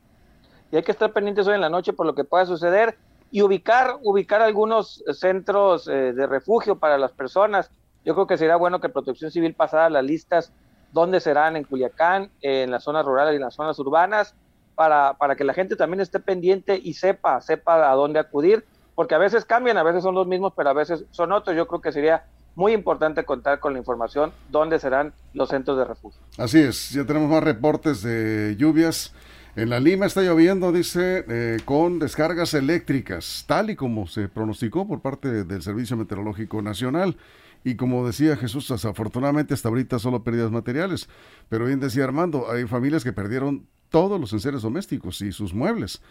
Y 0.72 0.76
hay 0.76 0.84
que 0.84 0.92
estar 0.92 1.12
pendientes 1.14 1.48
hoy 1.48 1.56
en 1.56 1.62
la 1.62 1.70
noche 1.70 1.94
por 1.94 2.06
lo 2.06 2.16
que 2.16 2.24
pueda 2.24 2.46
suceder 2.46 2.98
y 3.32 3.42
ubicar, 3.42 3.98
ubicar 4.04 4.42
algunos 4.42 5.04
centros 5.14 5.88
eh, 5.88 6.14
de 6.14 6.28
refugio 6.28 6.78
para 6.78 6.98
las 6.98 7.12
personas. 7.12 7.72
Yo 8.06 8.14
creo 8.14 8.28
que 8.28 8.38
sería 8.38 8.58
bueno 8.58 8.80
que 8.80 8.90
Protección 8.90 9.32
Civil 9.32 9.54
pasara 9.54 9.90
las 9.90 10.04
listas 10.04 10.54
dónde 10.92 11.20
serán 11.20 11.56
en 11.56 11.64
Culiacán, 11.64 12.30
en 12.42 12.72
las 12.72 12.84
zonas 12.84 13.06
rurales 13.06 13.34
y 13.34 13.36
en 13.38 13.42
las 13.42 13.56
zonas 13.56 13.78
urbanas, 13.80 14.36
para, 14.76 15.16
para 15.16 15.36
que 15.36 15.44
la 15.44 15.54
gente 15.54 15.76
también 15.76 16.02
esté 16.02 16.20
pendiente 16.20 16.80
y 16.82 16.94
sepa, 16.94 17.40
sepa 17.42 17.92
a 17.92 17.96
dónde 17.96 18.20
acudir, 18.20 18.66
porque 18.96 19.16
a 19.16 19.18
veces 19.18 19.46
cambian, 19.46 19.78
a 19.78 19.84
veces 19.84 20.04
son 20.04 20.16
los 20.16 20.28
mismos, 20.28 20.54
pero 20.56 20.70
a 20.70 20.74
veces 20.74 21.06
son 21.12 21.32
otros. 21.32 21.56
Yo 21.56 21.68
creo 21.68 21.82
que 21.82 21.92
sería 21.92 22.26
muy 22.56 22.74
importante 22.74 23.24
contar 23.26 23.60
con 23.60 23.74
la 23.74 23.80
información 23.80 24.32
dónde 24.50 24.80
serán 24.80 25.14
los 25.34 25.50
centros 25.50 25.78
de 25.78 25.86
refugio. 25.86 26.22
Así 26.38 26.60
es, 26.60 26.92
ya 26.92 27.06
tenemos 27.06 27.30
más 27.30 27.44
reportes 27.44 28.04
de 28.04 28.56
lluvias. 28.58 29.14
En 29.56 29.70
la 29.70 29.80
Lima 29.80 30.08
está 30.08 30.22
lloviendo, 30.22 30.72
dice, 30.72 31.26
eh, 31.28 31.58
con 31.64 32.00
descargas 32.00 32.56
eléctricas, 32.56 33.46
tal 33.48 33.70
y 33.70 33.76
como 33.76 34.08
se 34.08 34.28
pronosticó 34.28 34.88
por 34.88 35.02
parte 35.02 35.44
del 35.44 35.62
Servicio 35.62 35.96
Meteorológico 35.96 36.62
Nacional. 36.62 37.18
Y 37.64 37.76
como 37.76 38.06
decía 38.06 38.36
Jesús, 38.36 38.68
desafortunadamente 38.68 39.54
hasta 39.54 39.70
ahorita 39.70 40.00
solo 40.00 40.24
pérdidas 40.24 40.52
materiales. 40.52 41.08
Pero 41.50 41.66
bien 41.66 41.80
decía 41.80 42.04
Armando, 42.04 42.52
hay 42.52 42.66
familias 42.66 43.04
que 43.04 43.14
perdieron 43.14 43.68
todos 43.94 44.20
los 44.20 44.34
enseres 44.34 44.64
domésticos 44.64 45.22
y 45.22 45.32
sus 45.32 45.54
muebles, 45.54 46.02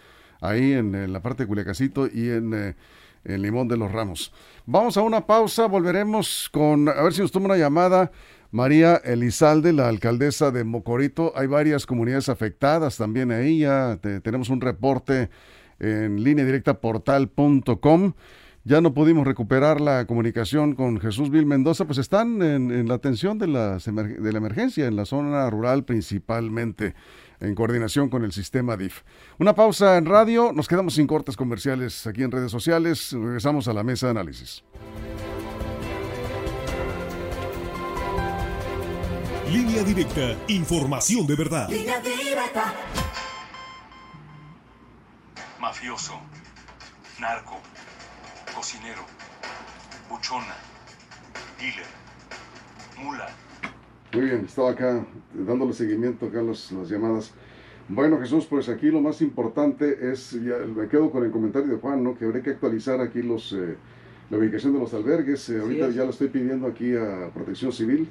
ahí 0.40 0.72
en, 0.72 1.12
la 1.12 1.20
parte 1.20 1.42
de 1.42 1.48
Culiacacito 1.48 2.06
y 2.06 2.30
en, 2.30 2.54
eh, 2.54 2.74
Limón 3.24 3.66
de 3.66 3.76
los 3.76 3.90
Ramos. 3.90 4.32
Vamos 4.66 4.96
a 4.96 5.02
una 5.02 5.26
pausa, 5.26 5.66
volveremos 5.66 6.48
con, 6.52 6.88
a 6.88 7.02
ver 7.02 7.12
si 7.12 7.22
nos 7.22 7.32
toma 7.32 7.46
una 7.46 7.56
llamada. 7.56 8.12
María 8.52 8.96
Elizalde, 8.96 9.72
la 9.72 9.88
alcaldesa 9.88 10.52
de 10.52 10.62
Mocorito, 10.62 11.32
hay 11.34 11.48
varias 11.48 11.84
comunidades 11.84 12.28
afectadas 12.28 12.96
también 12.98 13.32
ahí, 13.32 13.60
ya 13.60 13.98
tenemos 14.22 14.48
un 14.48 14.60
reporte 14.60 15.28
en 15.80 16.22
línea 16.22 16.44
directa 16.44 16.80
portal.com. 16.80 18.12
Ya 18.64 18.80
no 18.80 18.94
pudimos 18.94 19.26
recuperar 19.26 19.80
la 19.80 20.06
comunicación 20.06 20.76
con 20.76 21.00
Jesús 21.00 21.30
Vil 21.30 21.46
Mendoza, 21.46 21.84
pues 21.84 21.98
están 21.98 22.42
en, 22.42 22.70
en 22.70 22.86
la 22.86 22.94
atención 22.94 23.38
de, 23.38 23.48
las 23.48 23.86
de 23.86 24.32
la 24.32 24.38
emergencia, 24.38 24.86
en 24.86 24.94
la 24.94 25.04
zona 25.04 25.50
rural 25.50 25.84
principalmente 25.84 26.94
en 27.42 27.56
coordinación 27.56 28.08
con 28.08 28.24
el 28.24 28.32
sistema 28.32 28.76
DIF. 28.76 29.02
Una 29.38 29.54
pausa 29.54 29.96
en 29.96 30.06
radio, 30.06 30.52
nos 30.52 30.68
quedamos 30.68 30.94
sin 30.94 31.08
cortes 31.08 31.36
comerciales 31.36 32.06
aquí 32.06 32.22
en 32.22 32.30
redes 32.30 32.52
sociales, 32.52 33.12
regresamos 33.12 33.66
a 33.66 33.72
la 33.72 33.82
mesa 33.82 34.06
de 34.06 34.10
análisis. 34.12 34.62
Línea 39.50 39.82
directa, 39.82 40.36
información 40.48 41.26
de 41.26 41.34
verdad. 41.34 41.68
Mafioso, 45.60 46.18
narco, 47.20 47.60
cocinero, 48.54 49.04
buchona, 50.08 50.56
dealer, 51.58 51.86
mula 52.98 53.28
muy 54.12 54.26
bien, 54.26 54.44
estaba 54.44 54.70
acá 54.70 55.06
dándole 55.32 55.72
seguimiento 55.72 56.26
acá 56.26 56.40
a 56.40 56.42
las 56.42 56.70
llamadas. 56.70 57.34
Bueno, 57.88 58.18
Jesús, 58.18 58.46
pues 58.46 58.68
aquí 58.68 58.90
lo 58.90 59.00
más 59.00 59.22
importante 59.22 60.12
es, 60.12 60.32
ya 60.32 60.58
me 60.58 60.86
quedo 60.88 61.10
con 61.10 61.24
el 61.24 61.30
comentario 61.30 61.68
de 61.68 61.76
Juan, 61.76 62.04
¿no? 62.04 62.16
Que 62.16 62.26
habría 62.26 62.42
que 62.42 62.50
actualizar 62.50 63.00
aquí 63.00 63.22
los 63.22 63.52
eh, 63.52 63.76
la 64.32 64.38
ubicación 64.38 64.72
de 64.72 64.80
los 64.80 64.94
albergues. 64.94 65.48
Eh, 65.50 65.60
ahorita 65.60 65.90
ya 65.90 66.04
lo 66.04 66.10
estoy 66.10 66.28
pidiendo 66.28 66.66
aquí 66.66 66.96
a 66.96 67.30
Protección 67.34 67.70
Civil. 67.70 68.08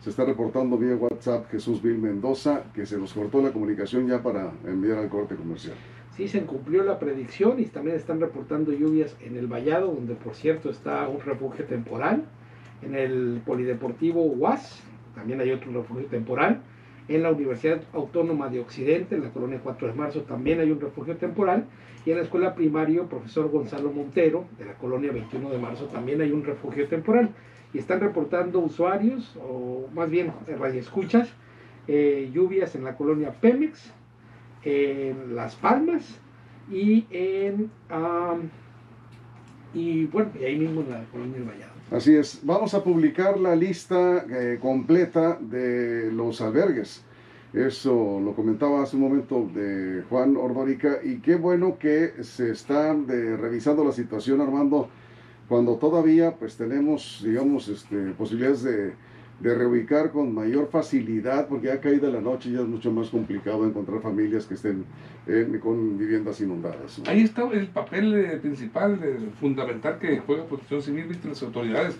Se 0.00 0.10
está 0.10 0.24
reportando 0.24 0.76
vía 0.76 0.96
WhatsApp 0.96 1.50
Jesús 1.50 1.80
Vil 1.80 1.96
Mendoza 1.96 2.64
que 2.74 2.84
se 2.84 2.98
nos 2.98 3.14
cortó 3.14 3.40
la 3.40 3.52
comunicación 3.52 4.06
ya 4.06 4.22
para 4.22 4.52
enviar 4.66 4.98
al 4.98 5.08
corte 5.08 5.34
comercial. 5.34 5.74
sí 6.16 6.28
se 6.28 6.42
cumplió 6.42 6.82
la 6.82 6.98
predicción 6.98 7.58
y 7.58 7.66
también 7.66 7.96
están 7.96 8.20
reportando 8.20 8.72
lluvias 8.72 9.16
en 9.20 9.36
el 9.36 9.46
Vallado, 9.46 9.94
donde 9.94 10.14
por 10.14 10.34
cierto 10.34 10.68
está 10.68 11.08
un 11.08 11.20
refugio 11.20 11.64
temporal, 11.64 12.24
en 12.82 12.94
el 12.94 13.40
Polideportivo 13.46 14.24
UAS, 14.24 14.82
también 15.14 15.40
hay 15.40 15.50
otro 15.50 15.72
refugio 15.72 16.06
temporal, 16.06 16.62
en 17.08 17.22
la 17.22 17.30
Universidad 17.30 17.82
Autónoma 17.92 18.48
de 18.48 18.60
Occidente, 18.60 19.16
en 19.16 19.24
la 19.24 19.30
colonia 19.30 19.60
4 19.62 19.88
de 19.88 19.94
marzo, 19.94 20.22
también 20.22 20.60
hay 20.60 20.70
un 20.70 20.80
refugio 20.80 21.16
temporal, 21.16 21.66
y 22.04 22.10
en 22.10 22.16
la 22.16 22.22
escuela 22.22 22.54
primaria 22.54 23.02
profesor 23.04 23.50
Gonzalo 23.50 23.92
Montero, 23.92 24.46
de 24.58 24.64
la 24.64 24.74
colonia 24.74 25.12
21 25.12 25.50
de 25.50 25.58
marzo, 25.58 25.86
también 25.86 26.20
hay 26.20 26.32
un 26.32 26.44
refugio 26.44 26.88
temporal. 26.88 27.30
Y 27.74 27.78
están 27.78 28.00
reportando 28.00 28.58
usuarios, 28.58 29.36
o 29.40 29.88
más 29.94 30.10
bien 30.10 30.32
radioescuchas, 30.46 31.32
eh, 31.88 32.30
lluvias 32.32 32.74
en 32.74 32.84
la 32.84 32.96
colonia 32.96 33.32
Pemex, 33.40 33.92
en 34.64 35.34
Las 35.34 35.56
Palmas 35.56 36.20
y 36.70 37.06
en 37.10 37.70
y 39.74 40.04
bueno, 40.04 40.30
y 40.38 40.44
ahí 40.44 40.58
mismo 40.58 40.82
en 40.82 40.90
la 40.90 41.04
colonia 41.04 41.38
del 41.38 41.44
Vallado. 41.44 41.71
Así 41.92 42.16
es, 42.16 42.40
vamos 42.42 42.72
a 42.72 42.82
publicar 42.82 43.38
la 43.38 43.54
lista 43.54 44.24
eh, 44.30 44.58
completa 44.58 45.36
de 45.38 46.10
los 46.10 46.40
albergues. 46.40 47.02
Eso 47.52 48.18
lo 48.18 48.34
comentaba 48.34 48.82
hace 48.82 48.96
un 48.96 49.02
momento 49.02 49.46
de 49.54 50.02
Juan 50.08 50.38
Ordorica 50.38 51.00
y 51.04 51.16
qué 51.16 51.34
bueno 51.34 51.76
que 51.78 52.14
se 52.22 52.52
está 52.52 52.94
revisando 52.94 53.84
la 53.84 53.92
situación, 53.92 54.40
Armando, 54.40 54.88
cuando 55.50 55.76
todavía 55.76 56.34
pues 56.34 56.56
tenemos, 56.56 57.20
digamos, 57.22 57.68
este, 57.68 58.12
posibilidades 58.12 58.62
de 58.62 58.94
de 59.42 59.56
reubicar 59.56 60.12
con 60.12 60.32
mayor 60.32 60.68
facilidad, 60.70 61.48
porque 61.48 61.66
ya 61.66 61.80
caída 61.80 62.08
la 62.08 62.20
noche 62.20 62.52
ya 62.52 62.60
es 62.60 62.66
mucho 62.66 62.92
más 62.92 63.08
complicado 63.08 63.66
encontrar 63.66 64.00
familias 64.00 64.46
que 64.46 64.54
estén 64.54 64.84
con 65.60 65.98
viviendas 65.98 66.40
inundadas. 66.40 67.02
Ahí 67.06 67.22
está 67.22 67.48
el 67.50 67.66
papel 67.66 68.14
eh, 68.14 68.36
principal, 68.36 69.00
eh, 69.02 69.30
fundamental 69.40 69.98
que 69.98 70.20
juega 70.20 70.44
Protección 70.44 70.82
Civil 70.82 71.06
y 71.10 71.28
las 71.28 71.42
autoridades, 71.42 71.96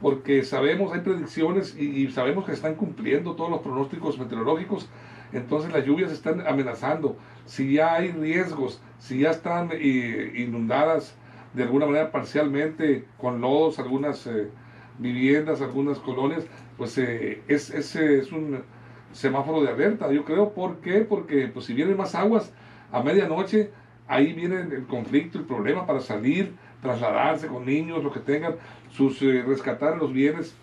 porque 0.00 0.42
sabemos, 0.42 0.92
hay 0.92 1.00
predicciones 1.02 1.78
y, 1.78 2.10
sabemos 2.10 2.44
que 2.44 2.52
están 2.52 2.74
cumpliendo 2.74 3.36
todos 3.36 3.50
los 3.50 3.60
pronósticos 3.60 4.18
meteorológicos, 4.18 4.88
entonces 5.32 5.72
las 5.72 5.86
lluvias 5.86 6.10
están 6.10 6.44
amenazando. 6.44 7.16
Si 7.46 7.72
ya 7.72 7.94
hay 7.94 8.10
riesgos, 8.10 8.82
si 8.98 9.20
ya 9.20 9.30
están 9.30 9.68
eh, 9.72 10.32
inundadas 10.34 11.14
de 11.54 11.62
alguna 11.62 11.86
manera 11.86 12.10
parcialmente 12.10 13.04
con 13.16 13.40
lodos 13.40 13.78
algunas 13.78 14.28
viviendas, 14.98 15.60
algunas 15.62 15.98
colonias, 15.98 16.44
pues 16.80 16.96
eh, 16.96 17.42
es, 17.46 17.68
es, 17.68 17.94
es, 17.94 18.32
un 18.32 18.62
semáforo 19.12 19.60
de 19.60 19.68
alerta, 19.68 20.10
yo 20.10 20.24
creo. 20.24 20.54
¿Por 20.54 20.76
qué? 20.76 21.02
Porque 21.02 21.46
pues, 21.48 21.66
si 21.66 21.74
vienen 21.74 21.94
más 21.94 22.14
aguas 22.14 22.54
a 22.90 23.02
medianoche, 23.02 23.70
ahí 24.08 24.32
viene 24.32 24.62
el 24.62 24.86
conflicto, 24.86 25.36
el 25.36 25.44
problema 25.44 25.86
para 25.86 26.00
salir, 26.00 26.54
trasladarse 26.80 27.48
con 27.48 27.66
niños, 27.66 28.02
lo 28.02 28.10
que 28.10 28.20
tengan, 28.20 28.54
sus, 28.90 29.20
eh, 29.20 29.44
rescatar 29.46 29.98
los 29.98 30.10
bienes 30.10 30.54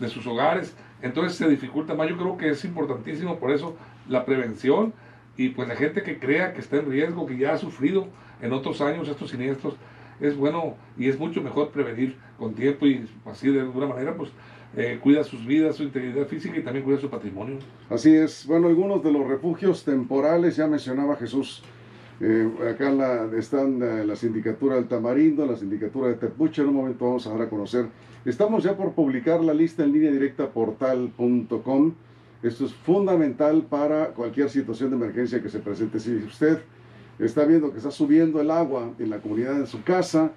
de 0.00 0.08
sus 0.08 0.26
hogares. 0.26 0.74
Entonces 1.02 1.36
se 1.36 1.46
dificulta 1.46 1.92
más. 1.92 2.08
Yo 2.08 2.16
creo 2.16 2.38
que 2.38 2.48
es 2.48 2.64
importantísimo 2.64 3.38
por 3.38 3.50
eso 3.50 3.76
la 4.08 4.24
prevención 4.24 4.94
y 5.36 5.50
pues 5.50 5.68
la 5.68 5.76
gente 5.76 6.02
que 6.02 6.18
crea 6.18 6.54
que 6.54 6.60
está 6.60 6.76
en 6.76 6.90
riesgo, 6.90 7.26
que 7.26 7.36
ya 7.36 7.52
ha 7.52 7.58
sufrido 7.58 8.08
en 8.40 8.54
otros 8.54 8.80
años 8.80 9.08
estos 9.08 9.28
siniestros, 9.28 9.76
es 10.20 10.38
bueno 10.38 10.74
y 10.96 11.10
es 11.10 11.18
mucho 11.18 11.42
mejor 11.42 11.68
prevenir 11.68 12.16
con 12.38 12.54
tiempo 12.54 12.86
y 12.86 13.06
así 13.26 13.50
de 13.50 13.60
alguna 13.60 13.88
manera 13.88 14.14
pues 14.14 14.30
eh, 14.76 15.00
cuida 15.02 15.24
sus 15.24 15.44
vidas, 15.46 15.76
su 15.76 15.84
integridad 15.84 16.26
física 16.26 16.58
y 16.58 16.62
también 16.62 16.84
cuida 16.84 16.98
su 16.98 17.08
patrimonio. 17.08 17.58
Así 17.88 18.14
es. 18.14 18.46
Bueno, 18.46 18.68
algunos 18.68 19.02
de 19.02 19.10
los 19.10 19.26
refugios 19.26 19.84
temporales, 19.84 20.56
ya 20.56 20.66
mencionaba 20.66 21.16
Jesús, 21.16 21.62
eh, 22.20 22.48
acá 22.70 22.90
la, 22.90 23.30
están 23.38 23.78
la, 23.78 24.04
la, 24.04 24.16
sindicatura 24.16 24.76
del 24.76 24.86
Tamarindo, 24.86 25.46
la 25.46 25.56
sindicatura 25.56 26.08
de 26.08 26.14
Tepuche, 26.14 26.62
en 26.62 26.68
un 26.68 26.74
momento 26.74 27.06
vamos 27.06 27.26
a 27.26 27.30
dar 27.30 27.42
a 27.42 27.48
conocer. 27.48 27.86
Estamos 28.26 28.64
ya 28.64 28.76
por 28.76 28.92
publicar 28.92 29.42
la 29.42 29.54
lista 29.54 29.82
en 29.82 29.92
línea 29.92 30.10
directa 30.10 30.50
portal.com. 30.50 31.94
Esto 32.42 32.66
es 32.66 32.74
fundamental 32.74 33.62
para 33.68 34.08
cualquier 34.08 34.50
situación 34.50 34.90
de 34.90 34.96
emergencia 34.96 35.42
que 35.42 35.48
se 35.48 35.58
presente. 35.58 36.00
Si 36.00 36.16
usted 36.16 36.58
está 37.18 37.44
viendo 37.44 37.70
que 37.72 37.78
está 37.78 37.90
subiendo 37.90 38.40
el 38.40 38.50
agua 38.50 38.92
en 38.98 39.10
la 39.10 39.18
comunidad 39.18 39.58
de 39.58 39.66
su 39.66 39.82
casa, 39.82 40.32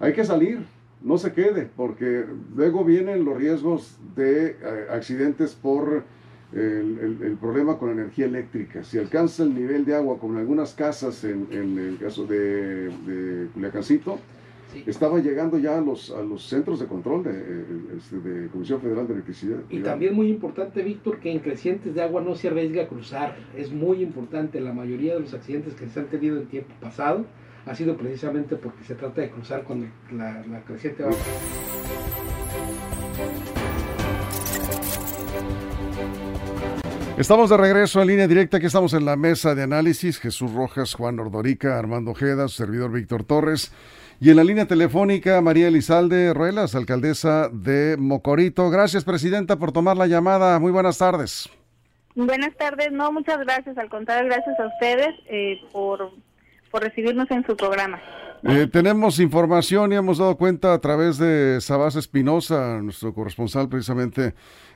hay 0.00 0.12
que 0.12 0.24
salir, 0.24 0.64
no 1.02 1.18
se 1.18 1.32
quede, 1.32 1.68
porque 1.76 2.24
luego 2.54 2.84
vienen 2.84 3.24
los 3.24 3.36
riesgos 3.36 3.98
de 4.14 4.48
eh, 4.48 4.56
accidentes 4.90 5.54
por 5.54 6.04
el, 6.52 7.36
problema 7.40 7.78
con 7.78 7.90
energía 7.90 8.26
eléctrica. 8.26 8.82
Si 8.82 8.98
alcanza 8.98 9.42
el 9.42 9.54
nivel 9.54 9.84
de 9.84 9.94
agua, 9.94 10.18
como 10.18 10.34
en 10.34 10.40
algunas 10.40 10.74
casas, 10.74 11.22
en, 11.24 11.48
el 11.50 11.98
caso 11.98 12.24
de, 12.24 12.88
de 12.88 13.48
Culiacancito, 13.52 14.18
estaba 14.86 15.20
llegando 15.20 15.58
ya 15.58 15.78
a 15.78 15.80
los, 15.80 16.10
a 16.10 16.22
los 16.22 16.42
centros 16.42 16.80
de 16.80 16.86
control 16.86 17.24
de, 17.24 17.64
este, 17.96 18.18
de, 18.18 18.48
Comisión 18.48 18.80
Federal 18.80 19.06
de 19.06 19.14
Electricidad. 19.14 19.58
Y 19.70 19.80
también 19.80 20.14
muy 20.14 20.28
importante, 20.28 20.82
Víctor, 20.82 21.20
que 21.20 21.30
en 21.30 21.38
crecientes 21.38 21.94
de 21.94 22.02
agua 22.02 22.22
no 22.22 22.34
se 22.34 22.48
arriesgue 22.48 22.82
a 22.82 22.88
cruzar. 22.88 23.36
Es 23.56 23.72
muy 23.72 24.02
importante, 24.02 24.60
la 24.60 24.72
mayoría 24.72 25.14
de 25.14 25.20
los 25.20 25.34
accidentes 25.34 25.74
que 25.74 25.88
se 25.88 26.00
han 26.00 26.06
tenido 26.06 26.38
en 26.38 26.46
tiempo 26.46 26.74
pasado 26.80 27.24
ha 27.66 27.74
sido 27.74 27.96
precisamente 27.96 28.56
porque 28.56 28.84
se 28.84 28.94
trata 28.94 29.20
de 29.20 29.30
cruzar 29.30 29.64
cuando 29.64 29.86
la, 30.12 30.42
la 30.46 30.60
creciente 30.60 31.02
va. 31.02 31.10
Estamos 37.18 37.48
de 37.48 37.56
regreso 37.56 38.02
en 38.02 38.08
línea 38.08 38.28
directa, 38.28 38.58
aquí 38.58 38.66
estamos 38.66 38.92
en 38.92 39.06
la 39.06 39.16
mesa 39.16 39.54
de 39.54 39.62
análisis, 39.62 40.20
Jesús 40.20 40.52
Rojas, 40.52 40.94
Juan 40.94 41.18
Ordorica, 41.18 41.78
Armando 41.78 42.10
Ojeda, 42.10 42.46
su 42.46 42.56
servidor 42.56 42.92
Víctor 42.92 43.24
Torres, 43.24 43.72
y 44.20 44.30
en 44.30 44.36
la 44.36 44.44
línea 44.44 44.66
telefónica 44.66 45.40
María 45.40 45.68
Elizalde 45.68 46.34
Ruelas, 46.34 46.74
alcaldesa 46.74 47.48
de 47.50 47.96
Mocorito. 47.98 48.68
Gracias, 48.68 49.04
presidenta, 49.04 49.56
por 49.56 49.72
tomar 49.72 49.96
la 49.96 50.06
llamada. 50.06 50.58
Muy 50.58 50.72
buenas 50.72 50.98
tardes. 50.98 51.48
Buenas 52.14 52.54
tardes, 52.56 52.92
no, 52.92 53.10
muchas 53.12 53.38
gracias, 53.40 53.76
al 53.78 53.88
contrario, 53.88 54.26
gracias 54.30 54.58
a 54.60 54.66
ustedes 54.66 55.14
eh, 55.28 55.60
por 55.72 56.12
por 56.70 56.82
recibirnos 56.82 57.30
en 57.30 57.44
su 57.46 57.56
programa. 57.56 58.00
Eh, 58.42 58.68
tenemos 58.70 59.18
información 59.18 59.92
y 59.92 59.96
hemos 59.96 60.18
dado 60.18 60.36
cuenta 60.36 60.74
a 60.74 60.80
través 60.80 61.18
de 61.18 61.60
Sabás 61.60 61.96
Espinosa, 61.96 62.80
nuestro 62.82 63.12
corresponsal 63.14 63.68
precisamente 63.68 64.34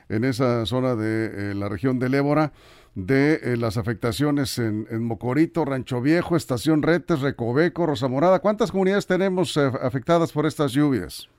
en 0.09 0.23
esa 0.25 0.65
zona 0.65 0.95
de 0.95 1.51
eh, 1.51 1.55
la 1.55 1.69
región 1.69 1.99
del 1.99 2.13
Ébora, 2.15 2.51
de 2.95 3.35
eh, 3.35 3.57
las 3.57 3.77
afectaciones 3.77 4.57
en, 4.57 5.03
Mocorito, 5.03 5.63
Rancho 5.63 6.01
Viejo, 6.01 6.35
Estación 6.35 6.81
Retes, 6.81 7.21
Recoveco, 7.21 7.85
Rosa 7.85 8.07
Morada. 8.07 8.39
¿Cuántas 8.39 8.71
comunidades 8.71 9.07
tenemos 9.07 9.55
afectadas 9.57 10.31
por 10.31 10.45
estas 10.45 10.73
lluvias? 10.73 11.29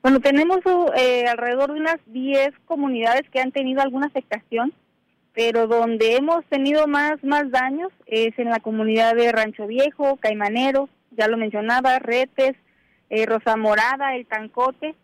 Bueno, 0.00 0.20
tenemos 0.20 0.60
alrededor 1.28 1.74
de 1.74 1.80
unas 1.80 1.98
10 2.06 2.50
comunidades 2.64 3.28
que 3.30 3.40
han 3.40 3.50
tenido 3.50 3.82
alguna 3.82 4.06
afectación 4.06 4.72
pero 5.38 5.68
donde 5.68 6.16
hemos 6.16 6.44
tenido 6.46 6.88
más, 6.88 7.22
más 7.22 7.48
daños 7.52 7.92
es 8.06 8.36
en 8.40 8.50
la 8.50 8.58
comunidad 8.58 9.14
de 9.14 9.30
Rancho 9.30 9.68
Viejo, 9.68 10.16
Caimanero, 10.16 10.88
ya 11.12 11.28
lo 11.28 11.36
mencionaba, 11.36 12.00
Retes, 12.00 12.56
eh, 13.08 13.24
Rosa 13.24 13.56
Morada, 13.56 14.16
El 14.16 14.26
Tancote. 14.26 14.96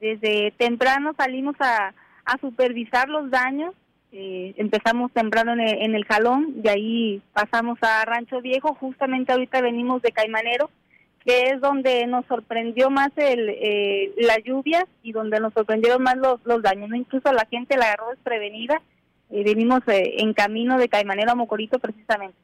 Desde 0.00 0.50
temprano 0.52 1.12
salimos 1.18 1.56
a, 1.60 1.92
supervisar 2.40 3.10
los 3.10 3.30
daños, 3.30 3.74
eh, 4.12 4.54
empezamos 4.56 5.12
temprano 5.12 5.52
en 5.52 5.94
el, 5.94 6.06
Jalón, 6.06 6.54
y 6.64 6.68
ahí 6.68 7.22
pasamos 7.34 7.76
a 7.82 8.02
Rancho 8.06 8.40
Viejo, 8.40 8.74
justamente 8.76 9.32
ahorita 9.32 9.60
venimos 9.60 10.00
de 10.00 10.12
Caimanero, 10.12 10.70
que 11.22 11.50
es 11.50 11.60
donde 11.60 12.06
nos 12.06 12.24
sorprendió 12.24 12.88
más 12.88 13.10
el, 13.16 13.50
eh, 13.50 14.14
las 14.16 14.38
lluvias 14.42 14.86
y 15.02 15.12
donde 15.12 15.38
nos 15.38 15.52
sorprendieron 15.52 16.02
más 16.02 16.16
los, 16.16 16.40
los 16.44 16.62
daños. 16.62 16.88
Incluso 16.94 17.30
la 17.30 17.46
gente 17.50 17.76
la 17.76 17.88
agarró 17.88 18.08
desprevenida 18.08 18.80
eh, 19.32 19.42
venimos 19.44 19.80
eh, 19.88 20.14
en 20.18 20.34
camino 20.34 20.78
de 20.78 20.88
Caimanero 20.88 21.32
a 21.32 21.34
Mocorito 21.34 21.78
precisamente. 21.78 22.36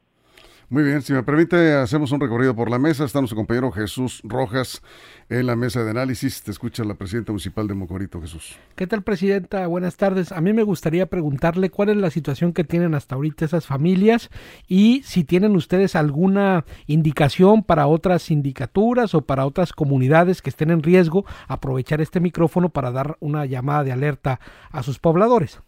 Muy 0.71 0.83
bien, 0.83 1.01
si 1.01 1.13
me 1.13 1.23
permite, 1.23 1.73
hacemos 1.73 2.11
un 2.11 2.19
recorrido 2.19 2.55
por 2.55 2.69
la 2.69 2.77
mesa. 2.77 3.03
Está 3.03 3.17
nuestro 3.21 3.37
compañero 3.37 3.71
Jesús 3.71 4.21
Rojas 4.23 4.83
en 5.27 5.47
la 5.47 5.55
mesa 5.55 5.83
de 5.83 5.89
análisis. 5.89 6.43
Te 6.43 6.51
escucha 6.51 6.83
la 6.83 6.93
presidenta 6.93 7.31
municipal 7.31 7.67
de 7.67 7.73
Mocorito, 7.73 8.21
Jesús. 8.21 8.55
¿Qué 8.75 8.85
tal, 8.85 9.01
presidenta? 9.01 9.65
Buenas 9.65 9.97
tardes. 9.97 10.31
A 10.31 10.41
mí 10.41 10.53
me 10.53 10.61
gustaría 10.61 11.07
preguntarle 11.07 11.71
cuál 11.71 11.89
es 11.89 11.97
la 11.97 12.11
situación 12.11 12.53
que 12.53 12.63
tienen 12.63 12.93
hasta 12.93 13.15
ahorita 13.15 13.45
esas 13.45 13.65
familias 13.65 14.29
y 14.67 15.01
si 15.05 15.23
tienen 15.23 15.55
ustedes 15.55 15.95
alguna 15.95 16.65
indicación 16.85 17.63
para 17.63 17.87
otras 17.87 18.21
sindicaturas 18.21 19.15
o 19.15 19.21
para 19.21 19.47
otras 19.47 19.73
comunidades 19.73 20.43
que 20.43 20.51
estén 20.51 20.69
en 20.69 20.83
riesgo, 20.83 21.25
aprovechar 21.47 21.99
este 21.99 22.19
micrófono 22.19 22.69
para 22.69 22.91
dar 22.91 23.17
una 23.21 23.47
llamada 23.47 23.83
de 23.83 23.91
alerta 23.91 24.39
a 24.69 24.83
sus 24.83 24.99
pobladores. 24.99 25.61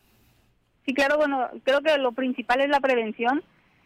Sí, 0.86 0.94
claro, 0.94 1.18
bueno, 1.18 1.50
creo 1.64 1.82
que 1.82 1.98
lo 1.98 2.12
principal 2.12 2.62
es 2.62 2.70
la 2.70 2.80
prevención 2.80 3.44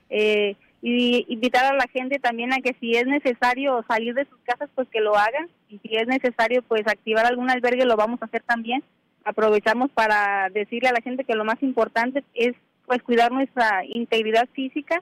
eh, 0.10 0.56
y 0.82 1.26
invitar 1.28 1.66
a 1.66 1.76
la 1.76 1.88
gente 1.88 2.20
también 2.20 2.54
a 2.54 2.58
que 2.58 2.76
si 2.80 2.92
es 2.96 3.06
necesario 3.06 3.84
salir 3.88 4.14
de 4.14 4.26
sus 4.26 4.40
casas, 4.44 4.70
pues 4.76 4.88
que 4.90 5.02
lo 5.02 5.16
hagan 5.16 5.50
y 5.70 5.80
si 5.80 5.96
es 5.96 6.08
necesario 6.08 6.62
pues 6.64 6.88
activar 6.88 7.26
algún 7.26 7.50
albergue, 7.50 7.86
lo 7.86 7.96
vamos 7.96 8.22
a 8.22 8.26
hacer 8.26 8.44
también. 8.44 8.84
Aprovechamos 9.24 9.90
para 9.92 10.50
decirle 10.50 10.90
a 10.90 10.94
la 10.94 11.02
gente 11.02 11.24
que 11.24 11.36
lo 11.36 11.44
más 11.44 11.62
importante 11.64 12.24
es 12.34 12.56
pues 12.86 13.02
cuidar 13.02 13.32
nuestra 13.32 13.84
integridad 13.86 14.48
física 14.54 15.02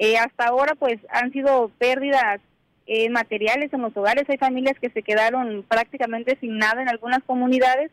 Eh, 0.00 0.16
hasta 0.16 0.46
ahora 0.46 0.76
pues 0.76 0.98
han 1.10 1.32
sido 1.32 1.72
pérdidas 1.76 2.40
eh, 2.86 3.10
materiales 3.10 3.72
en 3.72 3.82
los 3.82 3.96
hogares, 3.96 4.30
hay 4.30 4.38
familias 4.38 4.78
que 4.80 4.90
se 4.90 5.02
quedaron 5.02 5.64
prácticamente 5.68 6.38
sin 6.40 6.56
nada 6.56 6.80
en 6.80 6.88
algunas 6.88 7.22
comunidades. 7.24 7.90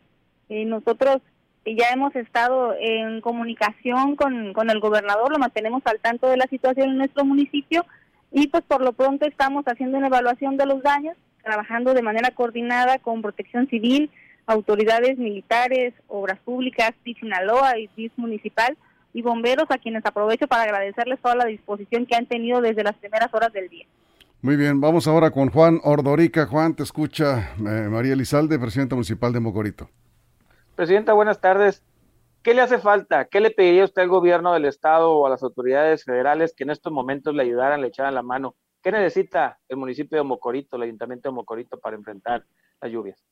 Eh, 0.49 0.65
nosotros 0.65 1.17
ya 1.65 1.89
hemos 1.91 2.15
estado 2.15 2.75
en 2.79 3.21
comunicación 3.21 4.15
con, 4.15 4.53
con 4.53 4.69
el 4.69 4.79
gobernador, 4.79 5.31
lo 5.31 5.39
mantenemos 5.39 5.81
al 5.85 5.99
tanto 5.99 6.27
de 6.27 6.37
la 6.37 6.45
situación 6.45 6.89
en 6.89 6.97
nuestro 6.97 7.25
municipio 7.25 7.85
y 8.31 8.47
pues 8.47 8.63
por 8.63 8.81
lo 8.83 8.93
pronto 8.93 9.25
estamos 9.25 9.65
haciendo 9.65 9.97
una 9.97 10.07
evaluación 10.07 10.57
de 10.57 10.65
los 10.67 10.83
daños, 10.83 11.17
trabajando 11.43 11.93
de 11.93 12.03
manera 12.03 12.31
coordinada 12.31 12.99
con 12.99 13.21
protección 13.21 13.67
civil, 13.67 14.11
autoridades 14.45 15.17
militares, 15.17 15.93
obras 16.07 16.39
públicas, 16.39 16.91
DIF 17.03 17.19
Sinaloa 17.19 17.79
y 17.79 17.89
DIF 17.95 18.11
municipal 18.17 18.77
y 19.13 19.21
bomberos 19.21 19.65
a 19.69 19.77
quienes 19.77 20.05
aprovecho 20.05 20.47
para 20.47 20.63
agradecerles 20.63 21.19
toda 21.21 21.35
la 21.35 21.45
disposición 21.45 22.05
que 22.05 22.15
han 22.15 22.25
tenido 22.25 22.61
desde 22.61 22.83
las 22.83 22.95
primeras 22.95 23.33
horas 23.33 23.53
del 23.53 23.69
día. 23.69 23.85
Muy 24.41 24.57
bien, 24.57 24.79
vamos 24.79 25.07
ahora 25.07 25.31
con 25.31 25.49
Juan 25.49 25.79
Ordorica. 25.83 26.45
Juan, 26.45 26.75
te 26.75 26.83
escucha 26.83 27.53
eh, 27.57 27.87
María 27.89 28.13
Elizalde, 28.13 28.59
presidenta 28.59 28.95
municipal 28.95 29.33
de 29.33 29.39
Mocorito. 29.39 29.89
Presidenta, 30.75 31.13
buenas 31.13 31.39
tardes. 31.39 31.83
¿Qué 32.43 32.53
le 32.53 32.61
hace 32.61 32.79
falta? 32.79 33.25
¿Qué 33.25 33.39
le 33.39 33.49
pediría 33.49 33.85
usted 33.85 34.01
al 34.01 34.09
gobierno 34.09 34.53
del 34.53 34.65
estado 34.65 35.13
o 35.13 35.25
a 35.25 35.29
las 35.29 35.41
autoridades 35.41 36.03
federales 36.03 36.53
que 36.53 36.65
en 36.65 36.69
estos 36.69 36.91
momentos 36.91 37.33
le 37.33 37.43
ayudaran, 37.43 37.81
le 37.81 37.87
echaran 37.87 38.13
la 38.13 38.21
mano? 38.21 38.55
¿Qué 38.83 38.91
necesita 38.91 39.57
el 39.69 39.77
municipio 39.77 40.17
de 40.17 40.25
Mocorito, 40.25 40.75
el 40.75 40.83
ayuntamiento 40.83 41.29
de 41.29 41.35
Mocorito 41.35 41.79
para 41.79 41.95
enfrentar 41.95 42.43
las 42.81 42.91
lluvias? 42.91 43.23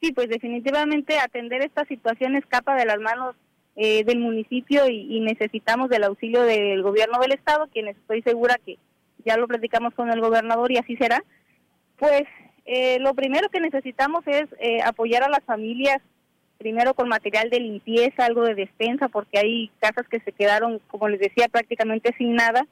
Sí, 0.00 0.12
pues 0.12 0.28
definitivamente 0.28 1.18
atender 1.18 1.62
esta 1.62 1.84
situación 1.86 2.34
escapa 2.34 2.74
de 2.74 2.84
las 2.84 2.98
manos 2.98 3.36
eh, 3.76 4.04
del 4.04 4.18
municipio 4.18 4.88
y, 4.88 5.20
necesitamos 5.20 5.88
del 5.88 6.04
auxilio 6.04 6.42
del 6.42 6.82
gobierno 6.82 7.20
del 7.20 7.32
estado, 7.32 7.68
quienes 7.68 7.96
estoy 7.96 8.22
segura 8.22 8.58
que 8.66 8.76
ya 9.24 9.36
lo 9.36 9.46
platicamos 9.46 9.94
con 9.94 10.10
el 10.10 10.20
gobernador 10.20 10.72
y 10.72 10.78
así 10.78 10.96
será. 10.96 11.22
Pues 11.96 12.24
eh, 12.64 12.98
lo 12.98 13.14
primero 13.14 13.48
que 13.50 13.60
necesitamos 13.60 14.26
es 14.26 14.46
eh, 14.58 14.82
apoyar 14.82 15.22
a 15.22 15.28
las 15.28 15.44
familias, 15.44 16.02
primero 16.58 16.94
con 16.94 17.08
material 17.08 17.50
de 17.50 17.60
limpieza, 17.60 18.24
algo 18.24 18.44
de 18.44 18.54
despensa, 18.54 19.08
porque 19.08 19.38
hay 19.38 19.70
casas 19.80 20.06
que 20.08 20.20
se 20.20 20.32
quedaron, 20.32 20.80
como 20.88 21.08
les 21.08 21.20
decía, 21.20 21.48
prácticamente 21.48 22.14
sin 22.18 22.34
nada. 22.34 22.66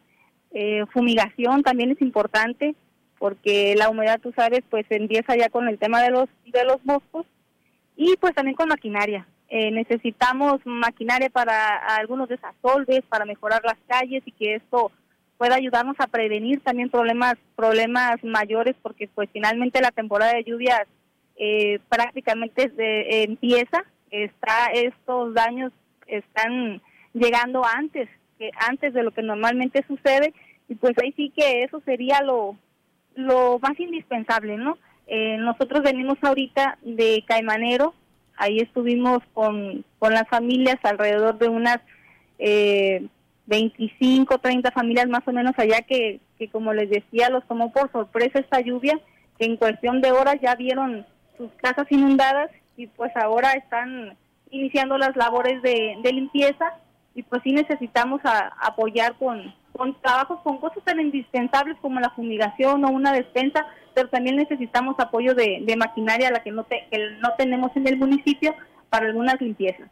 fumigación 0.93 1.63
también 1.63 1.91
es 1.91 2.01
importante, 2.01 2.75
porque 3.19 3.75
la 3.77 3.89
humedad, 3.89 4.21
tú 4.21 4.33
sabes, 4.37 4.61
pues 4.71 4.87
empieza 4.91 5.37
ya 5.37 5.49
con 5.49 5.69
el 5.69 5.79
tema 5.79 6.03
de 6.03 6.11
los 6.11 6.29
de 6.47 6.65
los 6.65 6.83
boscos 6.85 7.27
y 7.97 8.17
pues 8.21 8.35
también 8.35 8.57
con 8.57 8.69
maquinaria. 8.69 9.27
Eh, 9.49 9.71
necesitamos 9.71 10.61
maquinaria 10.65 11.31
para 11.31 11.77
algunos 11.97 12.29
desasolves, 12.29 13.03
para 13.09 13.25
mejorar 13.25 13.63
las 13.65 13.79
calles 13.87 14.23
y 14.27 14.33
que 14.33 14.57
esto 14.57 14.91
pueda 15.37 15.57
ayudarnos 15.57 15.97
a 15.99 16.07
prevenir 16.07 16.61
también 16.61 16.91
problemas 16.91 17.35
problemas 17.55 18.23
mayores 18.23 18.75
porque 18.83 19.09
pues 19.15 19.29
finalmente 19.33 19.81
la 19.81 19.91
temporada 19.91 20.35
de 20.35 20.45
lluvias 20.45 20.87
eh, 21.37 21.81
prácticamente 21.89 22.73
empieza 23.25 23.85
está 24.11 24.67
estos 24.73 25.35
daños 25.35 25.73
están 26.07 26.81
llegando 27.13 27.65
antes 27.65 28.09
que 28.39 28.51
antes 28.69 28.95
de 28.95 29.03
lo 29.03 29.11
que 29.11 29.23
normalmente 29.23 29.85
sucede 29.89 30.33
y 30.69 30.75
pues 30.77 30.93
ahí 31.03 31.13
sí 31.17 31.33
que 31.37 31.65
eso 31.65 31.81
sería 31.85 32.23
lo 32.23 32.57
lo 33.15 33.59
más 33.61 33.79
indispensable 33.79 34.57
no 34.57 34.79
eh, 35.07 35.37
nosotros 35.39 35.83
venimos 35.83 36.19
ahorita 36.23 36.79
de 36.83 37.25
Caimanero 37.27 37.95
Ahí 38.37 38.59
estuvimos 38.59 39.19
con, 39.33 39.85
con 39.99 40.13
las 40.13 40.29
familias, 40.29 40.77
alrededor 40.83 41.39
de 41.39 41.49
unas 41.49 41.79
eh, 42.39 43.07
25, 43.47 44.39
30 44.39 44.73
familias 44.73 45.09
más 45.09 45.23
o 45.27 45.33
menos 45.33 45.53
allá 45.57 45.83
que, 45.83 46.21
que, 46.39 46.49
como 46.49 46.73
les 46.73 46.91
decía, 46.91 47.31
los 47.31 47.47
tomó 47.47 47.73
por 47.73 47.93
sorpresa 47.93 48.41
esta 48.41 48.61
lluvia, 48.61 48.99
que 49.39 49.45
en 49.45 49.57
cuestión 49.57 50.01
de 50.01 50.11
horas 50.11 50.37
ya 50.43 50.57
vieron 50.57 51.07
sus 51.37 51.51
casas 51.63 51.87
inundadas 51.91 52.51
y 52.77 52.87
pues 52.87 53.13
ahora 53.17 53.53
están 53.53 54.17
iniciando 54.51 54.99
las 54.99 55.17
labores 55.17 55.63
de, 55.63 55.97
de 56.03 56.13
limpieza 56.13 56.75
y 57.15 57.23
pues 57.23 57.43
sí 57.43 57.53
necesitamos 57.53 58.21
apoyar 58.61 59.17
con, 59.19 59.55
con 59.77 60.01
trabajos, 60.01 60.41
con 60.43 60.59
cosas 60.59 60.83
tan 60.85 61.01
indispensables 61.01 61.77
como 61.81 62.01
la 62.01 62.11
fumigación 62.11 62.85
o 62.85 62.91
una 62.91 63.13
despensa, 63.13 63.67
pero 63.95 64.09
también 64.09 64.37
necesitamos 64.37 64.97
apoyo 64.99 65.35
de, 65.35 65.63
maquinaria, 65.77 66.31
la 66.31 66.43
que 66.43 66.51
no, 66.51 66.67
que 66.67 66.81
no 67.21 67.31
tenemos 67.37 67.71
en 67.77 67.87
el 67.89 67.97
municipio, 67.97 68.55
para 68.89 69.07
algunas 69.07 69.41
limpiezas. 69.41 69.91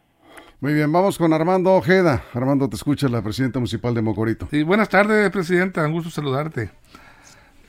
Muy 0.60 0.74
bien, 0.74 0.92
vamos 0.92 1.18
con 1.18 1.32
Armando 1.32 1.74
Ojeda. 1.74 2.22
Armando, 2.34 2.68
te 2.68 2.76
escucha 2.76 3.08
la 3.08 3.20
presidenta 3.22 3.58
municipal 3.58 3.94
de 3.94 4.02
Mocorito. 4.02 4.46
Sí, 4.48 4.62
buenas 4.62 4.88
tardes, 4.88 5.28
presidenta, 5.30 5.84
un 5.84 5.92
gusto 5.92 6.10
saludarte. 6.10 6.70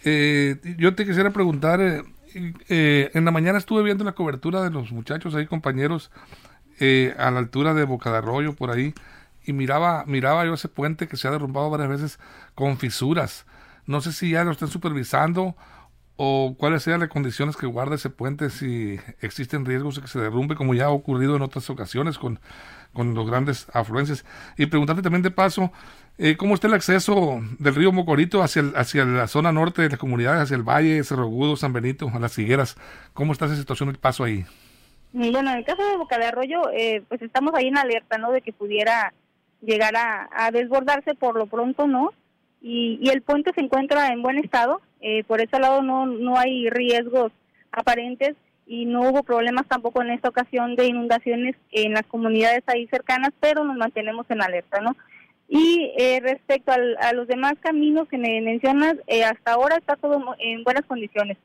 Eh, 0.05 0.57
yo 0.77 0.93
te 0.93 1.05
quisiera 1.05 1.31
preguntar, 1.31 1.81
eh, 1.81 2.03
eh, 2.69 3.11
en 3.13 3.25
la 3.25 3.31
mañana 3.31 3.57
estuve 3.57 3.83
viendo 3.83 4.03
la 4.03 4.13
cobertura 4.13 4.61
de 4.61 4.69
los 4.69 4.91
muchachos 4.91 5.35
ahí, 5.35 5.45
compañeros, 5.45 6.11
a 7.17 7.31
la 7.31 7.39
altura 7.39 7.73
de 7.73 7.85
Boca 7.85 8.11
de 8.11 8.17
Arroyo, 8.17 8.55
por 8.55 8.69
ahí, 8.69 8.93
y 9.45 9.53
miraba, 9.53 10.03
miraba 10.05 10.45
yo 10.45 10.53
ese 10.53 10.67
puente 10.67 11.07
que 11.07 11.17
se 11.17 11.27
ha 11.27 11.31
derrumbado 11.31 11.69
varias 11.69 11.89
veces 11.89 12.19
con 12.55 12.77
fisuras. 12.77 13.45
No 13.85 14.01
sé 14.01 14.11
si 14.13 14.31
ya 14.31 14.43
lo 14.43 14.51
están 14.51 14.69
supervisando 14.69 15.55
o 16.15 16.55
cuáles 16.57 16.83
sean 16.83 16.99
las 16.99 17.09
condiciones 17.09 17.57
que 17.57 17.65
guarda 17.65 17.95
ese 17.95 18.09
puente 18.09 18.49
si 18.49 18.99
existen 19.21 19.65
riesgos 19.65 19.95
de 19.95 20.01
que 20.01 20.07
se 20.07 20.19
derrumbe 20.19 20.55
como 20.55 20.73
ya 20.73 20.85
ha 20.85 20.89
ocurrido 20.89 21.35
en 21.35 21.41
otras 21.41 21.69
ocasiones 21.69 22.17
con, 22.17 22.39
con 22.93 23.13
los 23.13 23.27
grandes 23.27 23.67
afluencias. 23.73 24.23
Y 24.57 24.67
preguntarte 24.67 25.01
también 25.01 25.23
de 25.23 25.31
paso, 25.31 25.71
eh, 26.17 26.37
¿cómo 26.37 26.53
está 26.53 26.67
el 26.67 26.73
acceso 26.73 27.41
del 27.59 27.75
río 27.75 27.91
Mocorito 27.91 28.43
hacia, 28.43 28.63
hacia 28.75 29.05
la 29.05 29.27
zona 29.27 29.51
norte 29.51 29.81
de 29.81 29.89
las 29.89 29.99
comunidades, 29.99 30.43
hacia 30.43 30.55
el 30.55 30.63
Valle, 30.63 31.03
Cerro 31.03 31.23
Agudo, 31.23 31.55
San 31.55 31.73
Benito, 31.73 32.09
a 32.13 32.19
las 32.19 32.37
Higueras? 32.37 32.77
¿Cómo 33.13 33.33
está 33.33 33.45
esa 33.45 33.55
situación 33.55 33.89
del 33.89 33.97
paso 33.97 34.23
ahí? 34.23 34.45
Bueno, 35.13 35.51
en 35.51 35.57
el 35.57 35.65
caso 35.65 35.83
de 35.87 35.97
Boca 35.97 36.17
de 36.17 36.25
Arroyo, 36.25 36.61
eh, 36.73 37.03
pues 37.07 37.21
estamos 37.21 37.53
ahí 37.55 37.67
en 37.67 37.77
alerta, 37.77 38.17
¿no? 38.17 38.31
De 38.31 38.41
que 38.41 38.51
pudiera 38.51 39.13
llegar 39.61 39.93
a, 39.95 40.51
desbordarse 40.51 41.15
por 41.15 41.37
lo 41.37 41.45
pronto, 41.45 41.87
¿no? 41.87 42.11
Y, 42.61 42.99
y, 43.01 43.09
el 43.09 43.21
puente 43.21 43.51
se 43.53 43.61
encuentra 43.61 44.07
en 44.07 44.21
buen 44.21 44.37
estado, 44.37 44.81
eh, 45.01 45.23
por 45.25 45.41
ese 45.41 45.59
lado 45.59 45.81
no, 45.81 46.05
no 46.05 46.37
hay 46.37 46.69
riesgos 46.69 47.31
aparentes 47.71 48.35
y 48.65 48.85
no 48.85 49.01
hubo 49.01 49.23
problemas 49.23 49.67
tampoco 49.67 50.01
en 50.01 50.11
esta 50.11 50.29
ocasión 50.29 50.75
de 50.75 50.87
inundaciones 50.87 51.55
en 51.71 51.93
las 51.93 52.03
comunidades 52.03 52.63
ahí 52.67 52.87
cercanas, 52.87 53.33
pero 53.39 53.63
nos 53.63 53.75
mantenemos 53.75 54.25
en 54.29 54.41
alerta, 54.41 54.79
¿no? 54.79 54.95
Y 55.55 55.91
eh, 55.99 56.19
respecto 56.19 56.71
a 56.71 57.13
los 57.13 57.27
demás 57.27 57.53
caminos 57.61 58.07
que 58.09 58.17
me 58.17 58.41
mencionas, 58.41 58.95
eh, 59.05 59.23
hasta 59.23 59.53
ahora 59.53 59.77
está 59.77 59.95
todo 59.95 60.19
en 60.39 60.63
buenas 60.63 60.83
condiciones. 60.87 61.37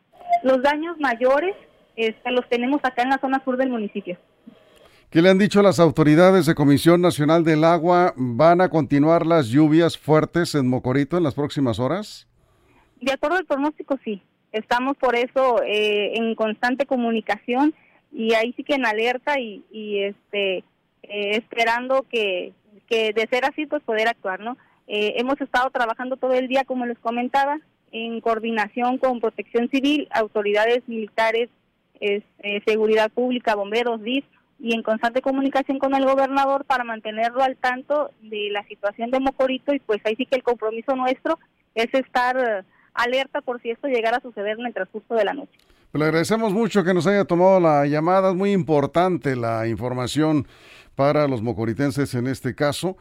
Los 0.43 0.63
daños 0.63 0.99
mayores 0.99 1.55
este, 1.95 2.31
los 2.31 2.49
tenemos 2.49 2.81
acá 2.83 3.03
en 3.03 3.11
la 3.11 3.19
zona 3.19 3.45
sur 3.45 3.59
del 3.59 3.69
municipio. 3.69 4.17
¿Qué 5.11 5.21
le 5.21 5.29
han 5.29 5.37
dicho 5.37 5.61
las 5.61 5.79
autoridades 5.79 6.47
de 6.47 6.55
Comisión 6.55 7.03
Nacional 7.03 7.45
del 7.45 7.65
Agua? 7.65 8.15
¿Van 8.17 8.63
a 8.63 8.71
continuar 8.71 9.27
las 9.27 9.49
lluvias 9.49 9.99
fuertes 9.99 10.55
en 10.55 10.69
Mocorito 10.69 11.19
en 11.19 11.25
las 11.25 11.35
próximas 11.35 11.79
horas? 11.79 12.27
De 13.03 13.13
acuerdo 13.13 13.37
al 13.37 13.45
pronóstico, 13.45 13.99
sí. 14.03 14.23
Estamos 14.53 14.97
por 14.97 15.17
eso 15.17 15.63
eh, 15.65 16.13
en 16.15 16.35
constante 16.35 16.87
comunicación 16.87 17.75
y 18.11 18.33
ahí 18.33 18.55
sí 18.55 18.65
que 18.65 18.75
en 18.75 18.87
alerta 18.87 19.39
y, 19.39 19.65
este 20.03 20.65
eh, 21.03 21.37
esperando 21.37 22.07
que, 22.11 22.55
que 22.89 23.13
de 23.13 23.27
ser 23.29 23.45
así 23.45 23.67
pues 23.67 23.83
poder 23.83 24.09
actuar, 24.09 24.41
¿no? 24.41 24.57
Eh, 24.87 25.15
hemos 25.17 25.41
estado 25.41 25.71
trabajando 25.71 26.17
todo 26.17 26.33
el 26.33 26.49
día, 26.49 26.65
como 26.65 26.87
les 26.87 26.99
comentaba, 26.99 27.59
en 27.93 28.21
coordinación 28.21 28.99
con 28.99 29.21
Protección 29.21 29.69
Civil, 29.69 30.09
autoridades 30.11 30.87
militares, 30.89 31.49
seguridad 32.65 33.11
pública, 33.11 33.57
bomberos, 33.57 34.03
DIF, 34.03 34.25
y 34.59 34.75
en 34.75 34.83
constante 34.83 35.23
comunicación 35.23 35.79
con 35.79 35.95
el 35.95 36.05
gobernador 36.05 36.65
para 36.65 36.85
mantenerlo 36.85 37.43
al 37.43 37.57
tanto 37.57 38.11
de 38.21 38.51
la 38.51 38.65
situación 38.65 39.11
de 39.11 39.21
Mocorito 39.21 39.73
y 39.73 39.79
pues 39.79 40.01
ahí 40.05 40.17
sí 40.17 40.27
que 40.27 40.37
el 40.37 40.43
compromiso 40.43 40.97
nuestro 40.97 41.39
es 41.75 41.93
estar 41.95 42.37
eh, 42.37 42.65
alerta 42.95 43.41
por 43.41 43.63
si 43.63 43.71
esto 43.71 43.87
llegara 43.87 44.17
a 44.17 44.23
suceder 44.23 44.59
en 44.59 44.67
el 44.67 44.75
transcurso 44.75 45.15
de 45.15 45.25
la 45.25 45.33
noche. 45.33 45.57
Pues 45.91 46.01
le 46.01 46.05
agradecemos 46.07 46.53
mucho 46.53 46.85
que 46.85 46.93
nos 46.93 47.07
haya 47.07 47.25
tomado 47.25 47.61
la 47.61 47.87
llamada, 47.87 48.31
es 48.31 48.37
muy 48.37 48.53
importante 48.53 49.35
la 49.37 49.67
información 49.67 50.47
para 50.95 51.27
los 51.29 51.41
mocoritenses 51.43 52.15
en 52.15 52.27
este 52.27 52.55
caso. 52.55 52.97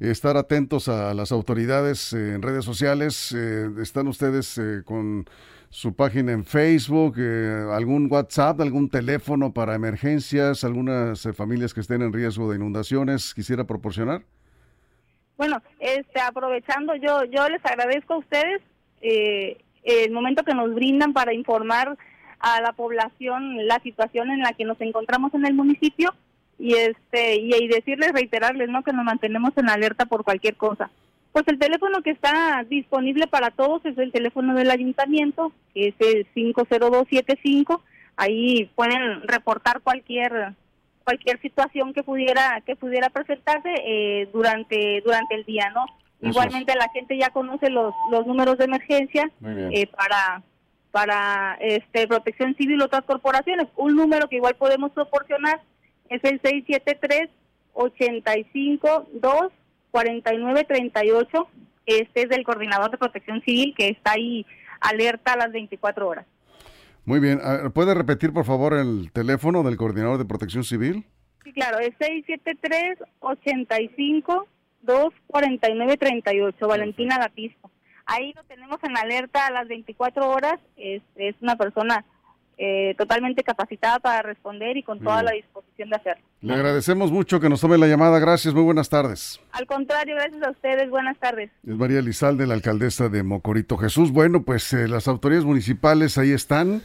Estar 0.00 0.36
atentos 0.36 0.88
a 0.88 1.14
las 1.14 1.30
autoridades 1.30 2.12
en 2.12 2.42
redes 2.42 2.64
sociales. 2.64 3.32
Eh, 3.36 3.68
están 3.80 4.08
ustedes 4.08 4.58
eh, 4.58 4.82
con 4.84 5.24
su 5.72 5.96
página 5.96 6.32
en 6.32 6.44
Facebook, 6.44 7.14
eh, 7.18 7.64
algún 7.72 8.06
WhatsApp, 8.12 8.60
algún 8.60 8.90
teléfono 8.90 9.54
para 9.54 9.74
emergencias, 9.74 10.64
algunas 10.64 11.24
eh, 11.24 11.32
familias 11.32 11.72
que 11.72 11.80
estén 11.80 12.02
en 12.02 12.12
riesgo 12.12 12.50
de 12.50 12.56
inundaciones, 12.56 13.32
quisiera 13.32 13.64
proporcionar. 13.64 14.20
Bueno, 15.38 15.62
este, 15.80 16.20
aprovechando, 16.20 16.94
yo, 16.96 17.24
yo 17.24 17.48
les 17.48 17.64
agradezco 17.64 18.12
a 18.12 18.18
ustedes 18.18 18.60
eh, 19.00 19.56
el 19.82 20.12
momento 20.12 20.44
que 20.44 20.52
nos 20.52 20.74
brindan 20.74 21.14
para 21.14 21.32
informar 21.32 21.96
a 22.42 22.60
la 22.60 22.72
población 22.72 23.66
la 23.66 23.78
situación 23.80 24.30
en 24.30 24.40
la 24.40 24.52
que 24.52 24.64
nos 24.64 24.80
encontramos 24.80 25.32
en 25.32 25.46
el 25.46 25.54
municipio 25.54 26.12
y 26.58 26.74
este 26.74 27.36
y, 27.40 27.54
y 27.54 27.68
decirles 27.68 28.12
reiterarles 28.12 28.68
no 28.68 28.82
que 28.82 28.92
nos 28.92 29.04
mantenemos 29.04 29.52
en 29.56 29.70
alerta 29.70 30.06
por 30.06 30.24
cualquier 30.24 30.56
cosa 30.56 30.90
Pues 31.32 31.46
el 31.48 31.58
teléfono 31.58 32.02
que 32.02 32.10
está 32.10 32.64
disponible 32.68 33.26
para 33.26 33.50
todos 33.50 33.86
es 33.86 33.96
el 33.96 34.12
teléfono 34.12 34.54
del 34.54 34.70
ayuntamiento, 34.70 35.52
que 35.72 35.88
es 35.88 35.94
el 36.00 36.26
50275. 36.34 37.82
Ahí 38.16 38.70
pueden 38.74 39.22
reportar 39.22 39.80
cualquier 39.80 40.52
cualquier 41.04 41.40
situación 41.40 41.94
que 41.94 42.02
pudiera 42.02 42.60
que 42.66 42.76
pudiera 42.76 43.08
presentarse 43.08 43.72
eh, 43.84 44.28
durante 44.32 45.00
durante 45.04 45.34
el 45.36 45.44
día, 45.44 45.70
¿no? 45.70 45.86
Igualmente 46.20 46.74
la 46.76 46.88
gente 46.92 47.16
ya 47.16 47.30
conoce 47.30 47.70
los 47.70 47.94
los 48.10 48.26
números 48.26 48.58
de 48.58 48.66
emergencia 48.66 49.30
eh, 49.42 49.86
para 49.86 50.42
para 50.92 51.56
este 51.60 52.06
Protección 52.06 52.54
Civil 52.54 52.78
y 52.78 52.82
otras 52.84 53.02
corporaciones. 53.04 53.66
Un 53.76 53.96
número 53.96 54.28
que 54.28 54.36
igual 54.36 54.54
podemos 54.54 54.92
proporcionar 54.92 55.60
es 56.08 56.22
el 56.22 56.40
673 56.40 57.28
85 57.72 59.08
2 59.14 59.34
4938. 59.90 61.48
Este 61.86 62.22
es 62.22 62.28
del 62.28 62.44
coordinador 62.44 62.90
de 62.92 62.98
protección 62.98 63.42
civil 63.42 63.74
que 63.76 63.88
está 63.88 64.12
ahí 64.12 64.46
alerta 64.80 65.32
a 65.32 65.36
las 65.36 65.50
24 65.50 66.06
horas. 66.06 66.26
Muy 67.04 67.18
bien. 67.18 67.40
¿Puede 67.74 67.94
repetir, 67.94 68.32
por 68.32 68.44
favor, 68.44 68.74
el 68.74 69.10
teléfono 69.12 69.64
del 69.64 69.76
coordinador 69.76 70.18
de 70.18 70.24
protección 70.24 70.62
civil? 70.62 71.04
Sí, 71.42 71.52
claro. 71.52 71.80
Es 71.80 71.90
673-85-249-38. 74.84 76.68
Valentina 76.68 77.18
Gatisco. 77.18 77.70
Ahí 78.12 78.32
lo 78.34 78.44
tenemos 78.44 78.78
en 78.84 78.96
alerta 78.96 79.46
a 79.46 79.50
las 79.50 79.68
24 79.68 80.28
horas. 80.28 80.60
Es, 80.76 81.02
es 81.16 81.34
una 81.40 81.56
persona 81.56 82.04
eh, 82.58 82.94
totalmente 82.98 83.42
capacitada 83.42 83.98
para 83.98 84.22
responder 84.22 84.76
y 84.76 84.82
con 84.82 85.00
toda 85.00 85.22
la 85.22 85.32
disposición 85.32 85.88
de 85.88 85.96
hacerlo. 85.96 86.22
Le 86.42 86.54
agradecemos 86.54 87.10
mucho 87.10 87.40
que 87.40 87.48
nos 87.48 87.60
tome 87.60 87.78
la 87.78 87.86
llamada. 87.86 88.18
Gracias, 88.18 88.52
muy 88.52 88.62
buenas 88.62 88.88
tardes. 88.88 89.40
Al 89.52 89.66
contrario, 89.66 90.14
gracias 90.14 90.42
a 90.42 90.50
ustedes. 90.50 90.90
Buenas 90.90 91.18
tardes. 91.18 91.50
Es 91.66 91.74
María 91.74 92.02
Lizalde, 92.02 92.46
la 92.46 92.54
alcaldesa 92.54 93.08
de 93.08 93.22
Mocorito 93.22 93.78
Jesús. 93.78 94.12
Bueno, 94.12 94.42
pues 94.42 94.72
eh, 94.74 94.86
las 94.86 95.08
autoridades 95.08 95.46
municipales 95.46 96.18
ahí 96.18 96.32
están 96.32 96.82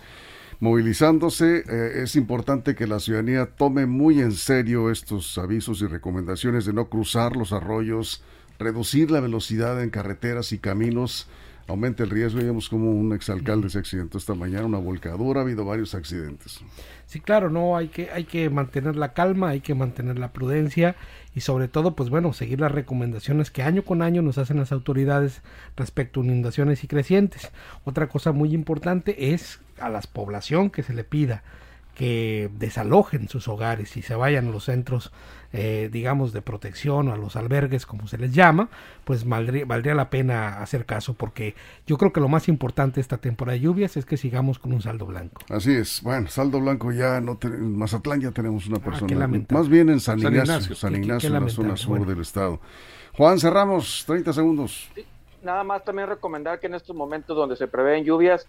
movilizándose. 0.60 1.64
Eh, 1.70 2.04
es 2.04 2.16
importante 2.16 2.74
que 2.74 2.88
la 2.88 3.00
ciudadanía 3.00 3.48
tome 3.56 3.86
muy 3.86 4.22
en 4.22 4.32
serio 4.32 4.90
estos 4.90 5.38
avisos 5.38 5.82
y 5.82 5.88
recomendaciones 5.88 6.66
de 6.66 6.74
no 6.74 6.90
cruzar 6.90 7.36
los 7.36 7.54
arroyos, 7.54 8.24
reducir 8.60 9.12
la 9.12 9.20
velocidad 9.20 9.82
en 9.82 9.90
carreteras 9.90 10.52
y 10.52 10.60
caminos 10.60 11.28
aumenta 11.68 12.04
el 12.04 12.10
riesgo. 12.10 12.40
Vimos 12.40 12.70
como 12.70 12.92
un 12.92 13.14
exalcalde 13.14 13.70
se 13.70 13.80
accidentó 13.80 14.18
esta 14.18 14.34
mañana, 14.34 14.66
una 14.66 14.80
volcadura, 14.80 15.42
ha 15.42 15.44
habido 15.44 15.66
varios 15.66 15.94
accidentes. 15.94 16.60
Sí, 17.06 17.20
claro, 17.20 17.50
no, 17.50 17.78
hay 17.78 17.90
que, 17.90 18.10
hay 18.12 18.24
que 18.24 18.50
mantener 18.50 18.96
la 18.96 19.14
calma, 19.14 19.50
hay 19.50 19.62
que 19.62 19.76
mantener 19.76 20.18
la 20.18 20.32
prudencia 20.32 20.96
y 21.36 21.42
sobre 21.42 21.68
todo, 21.68 21.96
pues 21.96 22.10
bueno, 22.10 22.34
seguir 22.34 22.60
las 22.60 22.72
recomendaciones 22.72 23.52
que 23.52 23.64
año 23.64 23.84
con 23.84 24.02
año 24.02 24.22
nos 24.22 24.38
hacen 24.38 24.58
las 24.58 24.72
autoridades 24.72 25.42
respecto 25.76 26.22
a 26.22 26.24
inundaciones 26.24 26.84
y 26.84 26.88
crecientes. 26.88 27.52
Otra 27.86 28.08
cosa 28.08 28.32
muy 28.32 28.54
importante 28.54 29.34
es 29.34 29.60
a 29.80 29.90
la 29.90 30.02
población 30.02 30.70
que 30.70 30.84
se 30.84 30.94
le 30.94 31.04
pida 31.04 31.44
que 31.98 32.52
desalojen 32.60 33.28
sus 33.28 33.48
hogares 33.48 33.98
y 33.98 34.04
se 34.04 34.14
vayan 34.14 34.50
a 34.50 34.52
los 34.52 34.66
centros, 34.66 35.12
eh, 35.52 35.90
digamos, 35.92 36.32
de 36.32 36.44
protección 36.44 37.08
o 37.08 37.14
a 37.14 37.18
los 37.18 37.36
albergues, 37.36 37.88
como 37.88 38.08
se 38.08 38.20
les 38.20 38.34
llama, 38.34 38.70
pues 39.04 39.28
valdría, 39.28 39.66
valdría, 39.66 39.96
la 39.96 40.12
pena 40.12 40.62
hacer 40.62 40.86
caso, 40.86 41.16
porque 41.16 41.56
yo 41.88 41.98
creo 41.98 42.14
que 42.14 42.20
lo 42.20 42.28
más 42.28 42.50
importante 42.50 43.02
esta 43.02 43.18
temporada 43.18 43.56
de 43.56 43.62
lluvias 43.62 43.98
es 43.98 44.06
que 44.06 44.16
sigamos 44.16 44.60
con 44.60 44.74
un 44.74 44.84
saldo 44.84 45.08
blanco. 45.08 45.42
Así 45.50 45.74
es, 45.74 46.04
bueno, 46.04 46.28
saldo 46.28 46.60
blanco 46.60 46.92
ya 46.92 47.20
no 47.20 47.40
en 47.42 47.76
Mazatlán 47.76 48.22
ya 48.22 48.30
tenemos 48.30 48.68
una 48.68 48.78
ah, 48.78 48.84
persona, 48.84 49.28
más 49.50 49.68
bien 49.68 49.90
en 49.90 50.00
San 50.00 50.20
Ignacio, 50.20 50.76
San 50.76 50.96
Ignacio, 50.96 51.36
en 51.36 51.44
la 51.44 51.50
zona 51.50 51.76
sur 51.76 52.06
del 52.06 52.22
estado. 52.22 52.62
Juan, 53.14 53.40
cerramos, 53.40 54.04
30 54.06 54.34
segundos. 54.34 54.92
nada 55.42 55.64
más 55.64 55.84
también 55.84 56.08
recomendar 56.08 56.60
que 56.60 56.68
en 56.68 56.76
estos 56.76 56.96
momentos 56.96 57.36
donde 57.36 57.56
se 57.56 57.68
prevén 57.68 58.04
lluvias, 58.04 58.46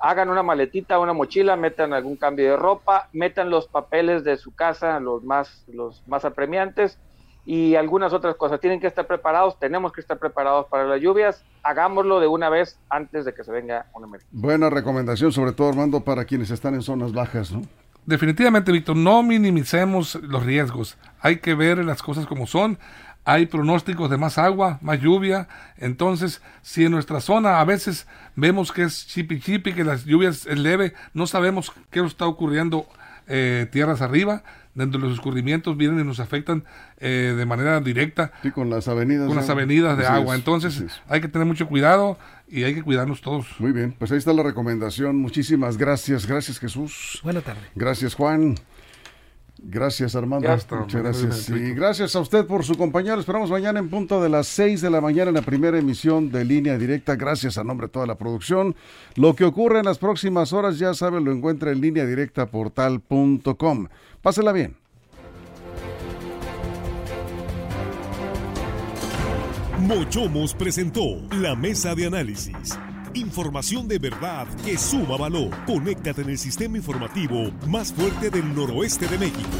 hagan 0.00 0.30
una 0.30 0.42
maletita, 0.42 0.98
una 0.98 1.12
mochila, 1.12 1.56
metan 1.56 1.92
algún 1.92 2.16
cambio 2.16 2.50
de 2.50 2.56
ropa, 2.56 3.08
metan 3.12 3.50
los 3.50 3.66
papeles 3.66 4.24
de 4.24 4.36
su 4.36 4.54
casa, 4.54 5.00
los 5.00 5.24
más, 5.24 5.64
los 5.72 6.02
más 6.06 6.24
apremiantes 6.24 6.98
y 7.44 7.74
algunas 7.76 8.12
otras 8.12 8.36
cosas. 8.36 8.60
Tienen 8.60 8.80
que 8.80 8.86
estar 8.86 9.06
preparados, 9.06 9.58
tenemos 9.58 9.92
que 9.92 10.00
estar 10.00 10.18
preparados 10.18 10.66
para 10.66 10.84
las 10.84 11.00
lluvias, 11.00 11.44
hagámoslo 11.62 12.20
de 12.20 12.26
una 12.26 12.48
vez 12.48 12.78
antes 12.90 13.24
de 13.24 13.34
que 13.34 13.42
se 13.42 13.50
venga 13.50 13.86
una 13.94 14.06
emergencia. 14.06 14.38
Buena 14.40 14.70
recomendación, 14.70 15.32
sobre 15.32 15.52
todo 15.52 15.68
Armando, 15.68 16.00
para 16.00 16.24
quienes 16.24 16.50
están 16.50 16.74
en 16.74 16.82
zonas 16.82 17.12
bajas, 17.12 17.52
¿no? 17.52 17.62
Definitivamente, 18.08 18.72
Víctor, 18.72 18.96
no 18.96 19.22
minimicemos 19.22 20.14
los 20.14 20.42
riesgos. 20.42 20.96
Hay 21.20 21.40
que 21.40 21.54
ver 21.54 21.84
las 21.84 22.02
cosas 22.02 22.26
como 22.26 22.46
son 22.46 22.78
hay 23.24 23.46
pronósticos 23.46 24.10
de 24.10 24.16
más 24.16 24.38
agua, 24.38 24.78
más 24.80 25.00
lluvia. 25.00 25.48
Entonces, 25.76 26.40
si 26.62 26.84
en 26.84 26.92
nuestra 26.92 27.20
zona 27.20 27.60
a 27.60 27.64
veces 27.64 28.06
vemos 28.36 28.72
que 28.72 28.84
es 28.84 29.06
chipi 29.06 29.40
chipi, 29.40 29.74
que 29.74 29.84
las 29.84 30.04
lluvias 30.04 30.46
es 30.46 30.58
leve, 30.58 30.94
no 31.12 31.26
sabemos 31.26 31.72
qué 31.90 32.00
está 32.00 32.26
ocurriendo 32.26 32.86
eh, 33.26 33.66
tierras 33.70 34.00
arriba, 34.00 34.42
dentro 34.74 35.00
de 35.00 35.08
los 35.08 35.16
escurrimientos 35.16 35.76
vienen 35.76 36.00
y 36.00 36.04
nos 36.04 36.20
afectan 36.20 36.64
eh, 36.98 37.34
de 37.36 37.44
manera 37.44 37.80
directa. 37.80 38.32
Sí, 38.42 38.50
con 38.50 38.70
las 38.70 38.88
avenidas. 38.88 39.26
Con 39.26 39.36
las 39.36 39.50
avenidas 39.50 39.98
de 39.98 40.06
agua. 40.06 40.34
Entonces, 40.34 40.84
hay 41.08 41.20
que 41.20 41.28
tener 41.28 41.46
mucho 41.46 41.66
cuidado 41.68 42.16
y 42.48 42.62
hay 42.64 42.74
que 42.74 42.82
cuidarnos 42.82 43.20
todos. 43.20 43.46
Muy 43.58 43.72
bien, 43.72 43.94
pues 43.98 44.10
ahí 44.12 44.18
está 44.18 44.32
la 44.32 44.42
recomendación. 44.42 45.16
Muchísimas 45.16 45.76
gracias. 45.76 46.26
Gracias, 46.26 46.58
Jesús. 46.58 47.20
Buenas 47.22 47.44
tardes. 47.44 47.62
Gracias, 47.74 48.14
Juan. 48.14 48.54
Gracias, 49.60 50.14
Armando. 50.14 50.48
Muchas 50.48 51.02
gracias. 51.02 51.48
Y 51.50 51.74
gracias 51.74 52.14
a 52.14 52.20
usted 52.20 52.46
por 52.46 52.64
su 52.64 52.76
compañía. 52.76 53.14
esperamos 53.14 53.50
mañana 53.50 53.80
en 53.80 53.88
punto 53.88 54.22
de 54.22 54.28
las 54.28 54.46
6 54.48 54.80
de 54.80 54.90
la 54.90 55.00
mañana 55.00 55.30
en 55.30 55.34
la 55.34 55.42
primera 55.42 55.78
emisión 55.78 56.30
de 56.30 56.44
Línea 56.44 56.78
Directa. 56.78 57.16
Gracias 57.16 57.58
a 57.58 57.64
nombre 57.64 57.88
de 57.88 57.92
toda 57.92 58.06
la 58.06 58.16
producción. 58.16 58.76
Lo 59.16 59.34
que 59.34 59.44
ocurre 59.44 59.80
en 59.80 59.84
las 59.84 59.98
próximas 59.98 60.52
horas, 60.52 60.78
ya 60.78 60.94
sabe, 60.94 61.20
lo 61.20 61.32
encuentra 61.32 61.72
en 61.72 61.80
línea 61.80 62.06
directa 62.06 62.46
portal.com. 62.46 63.88
Pásela 64.22 64.52
bien. 64.52 64.76
Mochomos 69.80 70.54
presentó 70.54 71.02
la 71.30 71.54
mesa 71.54 71.94
de 71.94 72.06
análisis. 72.06 72.78
Información 73.18 73.88
de 73.88 73.98
verdad 73.98 74.46
que 74.64 74.78
suma 74.78 75.16
valor. 75.16 75.50
Conéctate 75.66 76.22
en 76.22 76.30
el 76.30 76.38
sistema 76.38 76.76
informativo 76.76 77.50
más 77.66 77.92
fuerte 77.92 78.30
del 78.30 78.54
noroeste 78.54 79.08
de 79.08 79.18
México. 79.18 79.58